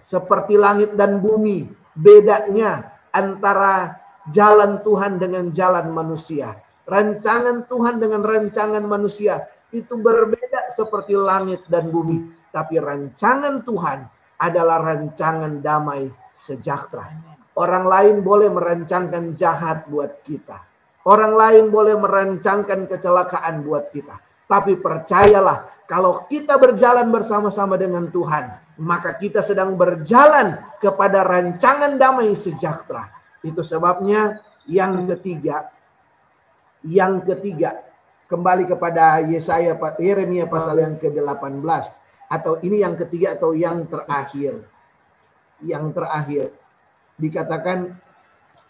seperti 0.00 0.56
langit 0.58 0.96
dan 0.98 1.20
bumi, 1.22 1.68
bedanya 1.94 2.92
antara 3.14 4.03
jalan 4.30 4.80
Tuhan 4.80 5.20
dengan 5.20 5.52
jalan 5.52 5.92
manusia. 5.92 6.56
Rancangan 6.84 7.64
Tuhan 7.64 7.96
dengan 7.96 8.20
rancangan 8.20 8.84
manusia 8.84 9.48
itu 9.72 9.96
berbeda 9.96 10.68
seperti 10.68 11.16
langit 11.16 11.64
dan 11.68 11.88
bumi. 11.88 12.28
Tapi 12.52 12.78
rancangan 12.78 13.64
Tuhan 13.64 14.04
adalah 14.38 14.78
rancangan 14.84 15.64
damai 15.64 16.12
sejahtera. 16.36 17.08
Orang 17.56 17.86
lain 17.86 18.20
boleh 18.20 18.50
merancangkan 18.52 19.32
jahat 19.34 19.86
buat 19.88 20.22
kita. 20.26 20.60
Orang 21.04 21.36
lain 21.36 21.68
boleh 21.68 21.96
merancangkan 21.96 22.88
kecelakaan 22.88 23.64
buat 23.64 23.92
kita. 23.92 24.16
Tapi 24.44 24.76
percayalah, 24.76 25.84
kalau 25.88 26.24
kita 26.28 26.56
berjalan 26.60 27.08
bersama-sama 27.08 27.80
dengan 27.80 28.08
Tuhan, 28.12 28.76
maka 28.80 29.16
kita 29.16 29.40
sedang 29.40 29.76
berjalan 29.78 30.58
kepada 30.82 31.22
rancangan 31.22 31.96
damai 31.96 32.34
sejahtera 32.34 33.23
itu 33.44 33.60
sebabnya 33.60 34.40
yang 34.64 35.04
ketiga, 35.04 35.68
yang 36.80 37.20
ketiga 37.20 37.84
kembali 38.32 38.64
kepada 38.64 39.20
Yesaya 39.20 39.76
Yeremia 40.00 40.48
pasal 40.48 40.80
yang 40.80 40.96
ke-18 40.96 41.60
atau 42.32 42.56
ini 42.64 42.80
yang 42.80 42.96
ketiga 42.96 43.36
atau 43.36 43.52
yang 43.52 43.84
terakhir. 43.84 44.64
Yang 45.60 45.84
terakhir 45.94 46.46
dikatakan 47.20 47.94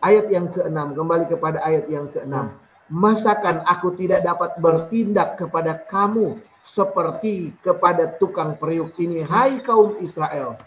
ayat 0.03 0.27
yang 0.29 0.51
ke-6 0.51 0.79
kembali 0.99 1.25
kepada 1.31 1.59
ayat 1.63 1.87
yang 1.89 2.11
ke-6. 2.11 2.35
Masakan 2.93 3.65
aku 3.65 3.97
tidak 3.97 4.21
dapat 4.27 4.61
bertindak 4.61 5.41
kepada 5.41 5.81
kamu 5.89 6.37
seperti 6.61 7.57
kepada 7.65 8.13
tukang 8.21 8.61
periuk 8.61 8.93
ini 9.01 9.25
hai 9.25 9.65
kaum 9.65 9.97
Israel. 10.05 10.61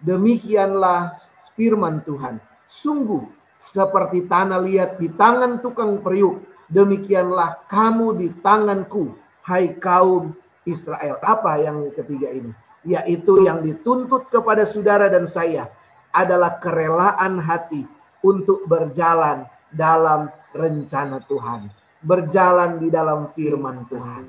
Demikianlah 0.00 1.20
firman 1.52 2.00
Tuhan 2.00 2.40
Sungguh 2.74 3.22
seperti 3.62 4.26
tanah 4.26 4.58
liat 4.58 4.98
di 4.98 5.06
tangan 5.14 5.62
tukang 5.62 6.02
periuk, 6.02 6.42
demikianlah 6.66 7.62
kamu 7.70 8.18
di 8.18 8.28
tanganku, 8.42 9.14
hai 9.46 9.78
kaum 9.78 10.34
Israel. 10.66 11.22
Apa 11.22 11.62
yang 11.62 11.94
ketiga 11.94 12.34
ini? 12.34 12.50
Yaitu 12.82 13.46
yang 13.46 13.62
dituntut 13.62 14.26
kepada 14.26 14.66
saudara 14.66 15.06
dan 15.06 15.30
saya 15.30 15.70
adalah 16.10 16.58
kerelaan 16.58 17.38
hati 17.38 17.86
untuk 18.26 18.66
berjalan 18.66 19.46
dalam 19.70 20.28
rencana 20.50 21.22
Tuhan. 21.30 21.70
Berjalan 22.02 22.82
di 22.82 22.90
dalam 22.90 23.30
firman 23.32 23.86
Tuhan. 23.86 24.24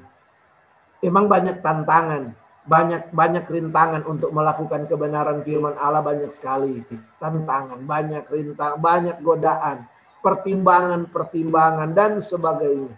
Memang 1.04 1.26
banyak 1.28 1.60
tantangan, 1.60 2.32
banyak 2.66 3.14
banyak 3.14 3.46
rintangan 3.46 4.04
untuk 4.10 4.34
melakukan 4.34 4.90
kebenaran 4.90 5.46
firman 5.46 5.78
Allah 5.78 6.02
banyak 6.02 6.34
sekali 6.34 6.82
tantangan 7.22 7.82
banyak 7.86 8.26
rintang 8.28 8.82
banyak 8.82 9.22
godaan 9.22 9.86
pertimbangan-pertimbangan 10.26 11.94
dan 11.94 12.18
sebagainya 12.18 12.94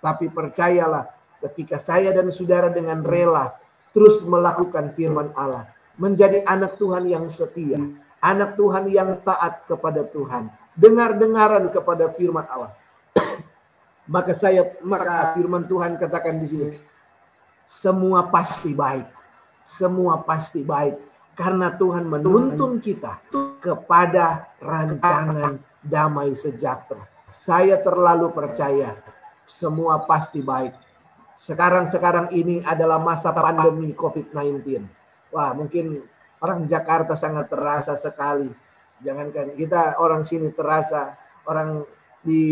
tapi 0.00 0.32
percayalah 0.32 1.12
ketika 1.44 1.76
saya 1.76 2.16
dan 2.16 2.32
saudara 2.32 2.72
dengan 2.72 3.04
rela 3.04 3.52
terus 3.92 4.24
melakukan 4.24 4.96
firman 4.96 5.36
Allah 5.36 5.68
menjadi 6.00 6.40
anak 6.48 6.80
Tuhan 6.80 7.04
yang 7.04 7.28
setia, 7.28 7.76
anak 8.24 8.56
Tuhan 8.56 8.88
yang 8.88 9.20
taat 9.20 9.68
kepada 9.68 10.00
Tuhan, 10.08 10.48
dengar-dengaran 10.72 11.68
kepada 11.68 12.08
firman 12.16 12.48
Allah. 12.48 12.72
maka 14.14 14.32
saya 14.32 14.74
maka 14.80 15.36
firman 15.36 15.68
Tuhan 15.68 16.00
katakan 16.00 16.40
di 16.40 16.48
sini 16.48 16.66
semua 17.70 18.26
pasti 18.26 18.74
baik. 18.74 19.06
Semua 19.62 20.26
pasti 20.26 20.66
baik 20.66 20.98
karena 21.38 21.70
Tuhan 21.70 22.10
menuntun 22.10 22.82
kita 22.82 23.22
kepada 23.62 24.50
rancangan 24.58 25.62
damai 25.78 26.34
sejahtera. 26.34 27.06
Saya 27.30 27.78
terlalu 27.78 28.34
percaya 28.34 28.98
semua 29.46 30.02
pasti 30.02 30.42
baik. 30.42 30.74
Sekarang-sekarang 31.38 32.34
ini 32.34 32.58
adalah 32.66 32.98
masa 32.98 33.30
pandemi 33.30 33.94
COVID-19. 33.94 34.82
Wah, 35.30 35.54
mungkin 35.54 36.02
orang 36.42 36.66
Jakarta 36.66 37.14
sangat 37.14 37.46
terasa 37.46 37.94
sekali. 37.94 38.50
Jangankan 39.00 39.54
kita 39.54 39.96
orang 40.02 40.26
sini 40.26 40.50
terasa, 40.50 41.14
orang 41.46 41.86
di 42.20 42.42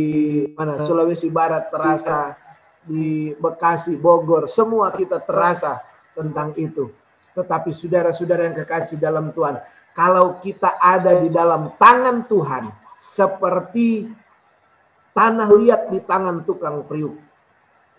mana 0.54 0.80
Sulawesi 0.80 1.28
Barat 1.28 1.68
terasa, 1.68 2.38
di 2.88 3.36
Bekasi, 3.36 3.94
Bogor, 4.00 4.48
semua 4.48 4.88
kita 4.90 5.20
terasa 5.20 5.84
tentang 6.16 6.56
itu. 6.56 6.88
Tetapi 7.36 7.70
saudara-saudara 7.70 8.48
yang 8.48 8.56
kekasih 8.64 8.96
dalam 8.96 9.30
Tuhan, 9.30 9.60
kalau 9.92 10.40
kita 10.40 10.80
ada 10.80 11.20
di 11.20 11.28
dalam 11.28 11.76
tangan 11.76 12.24
Tuhan, 12.24 12.72
seperti 12.98 14.10
tanah 15.14 15.48
liat 15.50 15.90
di 15.92 16.00
tangan 16.02 16.42
tukang 16.42 16.82
periuk. 16.86 17.18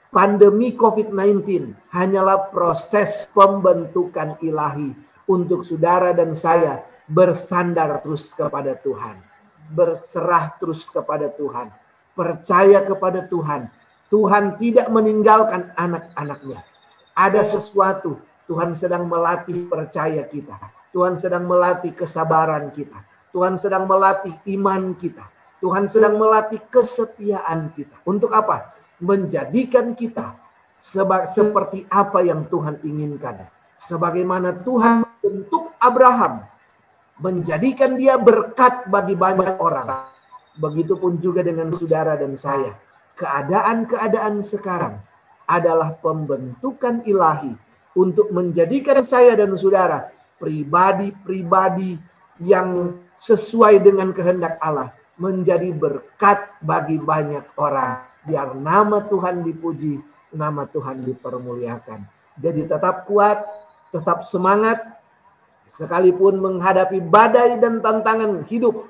Pandemi 0.10 0.74
COVID-19 0.74 1.70
hanyalah 1.94 2.50
proses 2.50 3.30
pembentukan 3.30 4.42
ilahi 4.42 4.90
untuk 5.30 5.62
saudara 5.62 6.18
dan 6.18 6.34
saya 6.34 6.82
bersandar 7.06 8.02
terus 8.02 8.34
kepada 8.34 8.74
Tuhan, 8.74 9.22
berserah 9.70 10.58
terus 10.58 10.90
kepada 10.90 11.30
Tuhan, 11.30 11.70
percaya 12.18 12.82
kepada 12.82 13.22
Tuhan. 13.22 13.70
Tuhan 14.10 14.58
tidak 14.58 14.90
meninggalkan 14.90 15.70
anak-anaknya. 15.78 16.66
Ada 17.14 17.46
sesuatu 17.46 18.18
Tuhan 18.50 18.74
sedang 18.74 19.06
melatih 19.06 19.70
percaya 19.70 20.26
kita. 20.26 20.58
Tuhan 20.90 21.22
sedang 21.22 21.46
melatih 21.46 21.94
kesabaran 21.94 22.74
kita. 22.74 22.98
Tuhan 23.30 23.62
sedang 23.62 23.86
melatih 23.86 24.34
iman 24.58 24.98
kita. 24.98 25.30
Tuhan 25.62 25.86
sedang 25.86 26.18
melatih 26.18 26.58
kesetiaan 26.74 27.70
kita. 27.78 28.02
Untuk 28.10 28.34
apa? 28.34 28.74
Menjadikan 28.98 29.94
kita 29.94 30.34
seperti 30.82 31.86
apa 31.94 32.26
yang 32.26 32.50
Tuhan 32.50 32.82
inginkan. 32.82 33.46
Sebagaimana 33.78 34.66
Tuhan 34.66 35.06
membentuk 35.06 35.78
Abraham 35.78 36.50
menjadikan 37.22 37.94
dia 38.00 38.18
berkat 38.18 38.90
bagi 38.90 39.14
banyak 39.14 39.62
orang. 39.62 40.10
Begitupun 40.58 41.22
juga 41.22 41.46
dengan 41.46 41.70
saudara 41.70 42.18
dan 42.18 42.34
saya. 42.34 42.74
Keadaan-keadaan 43.20 44.40
sekarang 44.40 45.04
adalah 45.44 45.92
pembentukan 46.00 47.04
ilahi 47.04 47.52
untuk 48.00 48.32
menjadikan 48.32 49.04
saya 49.04 49.36
dan 49.36 49.52
saudara 49.60 50.08
pribadi-pribadi 50.40 52.00
yang 52.40 52.96
sesuai 53.20 53.84
dengan 53.84 54.16
kehendak 54.16 54.56
Allah 54.64 54.96
menjadi 55.20 55.76
berkat 55.76 56.48
bagi 56.64 56.96
banyak 56.96 57.44
orang. 57.60 58.08
Biar 58.24 58.56
nama 58.56 59.04
Tuhan 59.04 59.44
dipuji 59.44 60.00
nama 60.32 60.64
Tuhan 60.64 61.04
dipermuliakan. 61.04 62.08
Jadi 62.40 62.72
tetap 62.72 63.04
kuat 63.04 63.44
tetap 63.92 64.24
semangat 64.24 64.80
sekalipun 65.68 66.40
menghadapi 66.40 67.04
badai 67.04 67.60
dan 67.60 67.82
tantangan 67.84 68.46
hidup 68.48 68.88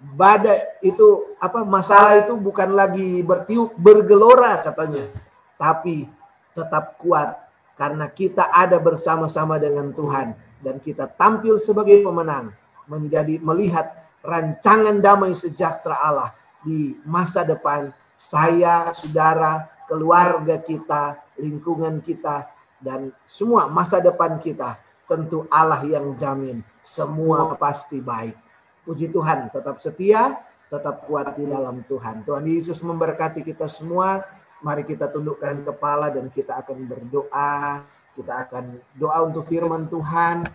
badai 0.00 0.80
itu 0.80 1.36
apa 1.36 1.60
masalah 1.62 2.24
itu 2.24 2.32
bukan 2.34 2.72
lagi 2.72 3.20
bertiup 3.20 3.76
bergelora 3.76 4.64
katanya. 4.64 5.12
Tapi 5.60 6.08
tetap 6.56 6.96
kuat 6.96 7.36
karena 7.76 8.08
kita 8.08 8.48
ada 8.48 8.80
bersama-sama 8.80 9.60
dengan 9.60 9.92
Tuhan. 9.92 10.32
Dan 10.60 10.76
kita 10.76 11.08
tampil 11.08 11.56
sebagai 11.56 12.04
pemenang 12.04 12.52
menjadi 12.84 13.40
melihat 13.40 13.96
rancangan 14.20 15.00
damai 15.00 15.32
sejahtera 15.32 15.96
Allah 15.96 16.36
di 16.60 16.96
masa 17.08 17.44
depan. 17.44 17.88
Saya, 18.20 18.92
saudara, 18.92 19.64
keluarga 19.88 20.60
kita, 20.60 21.16
lingkungan 21.40 22.04
kita 22.04 22.44
dan 22.80 23.12
semua 23.24 23.68
masa 23.72 24.00
depan 24.04 24.36
kita 24.36 24.76
tentu 25.08 25.48
Allah 25.48 25.80
yang 25.88 26.12
jamin. 26.20 26.60
Semua 26.84 27.56
pasti 27.56 27.98
baik. 27.98 28.49
Puji 28.84 29.12
Tuhan, 29.12 29.52
tetap 29.52 29.76
setia, 29.78 30.40
tetap 30.70 31.04
kuat 31.04 31.36
di 31.36 31.44
dalam 31.44 31.82
Tuhan. 31.84 32.22
Tuhan 32.24 32.44
Yesus 32.46 32.80
memberkati 32.80 33.44
kita 33.44 33.66
semua. 33.66 34.24
Mari 34.60 34.84
kita 34.84 35.08
tundukkan 35.10 35.66
kepala 35.66 36.08
dan 36.08 36.30
kita 36.32 36.60
akan 36.64 36.88
berdoa. 36.88 37.84
Kita 38.16 38.32
akan 38.48 38.78
doa 38.96 39.18
untuk 39.26 39.44
firman 39.50 39.90
Tuhan. 39.90 40.46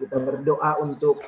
Kita 0.00 0.16
berdoa 0.20 0.80
untuk 0.80 1.20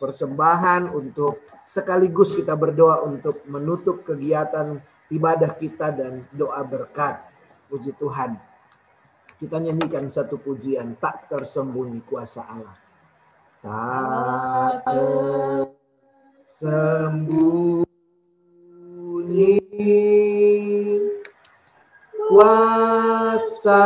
persembahan, 0.00 0.90
untuk 0.92 1.44
sekaligus 1.64 2.36
kita 2.36 2.58
berdoa 2.58 3.00
untuk 3.06 3.40
menutup 3.48 4.04
kegiatan 4.04 4.80
ibadah 5.08 5.52
kita 5.54 5.94
dan 5.94 6.26
doa 6.34 6.60
berkat. 6.66 7.20
Puji 7.70 7.96
Tuhan. 7.96 8.36
Kita 9.34 9.58
nyanyikan 9.58 10.06
satu 10.08 10.38
pujian 10.38 10.96
tak 10.96 11.26
tersembunyi 11.28 12.00
kuasa 12.06 12.42
Allah. 12.44 12.76
Tak 13.64 14.84
tersembunyi 16.54 17.84
kuasa 22.28 23.82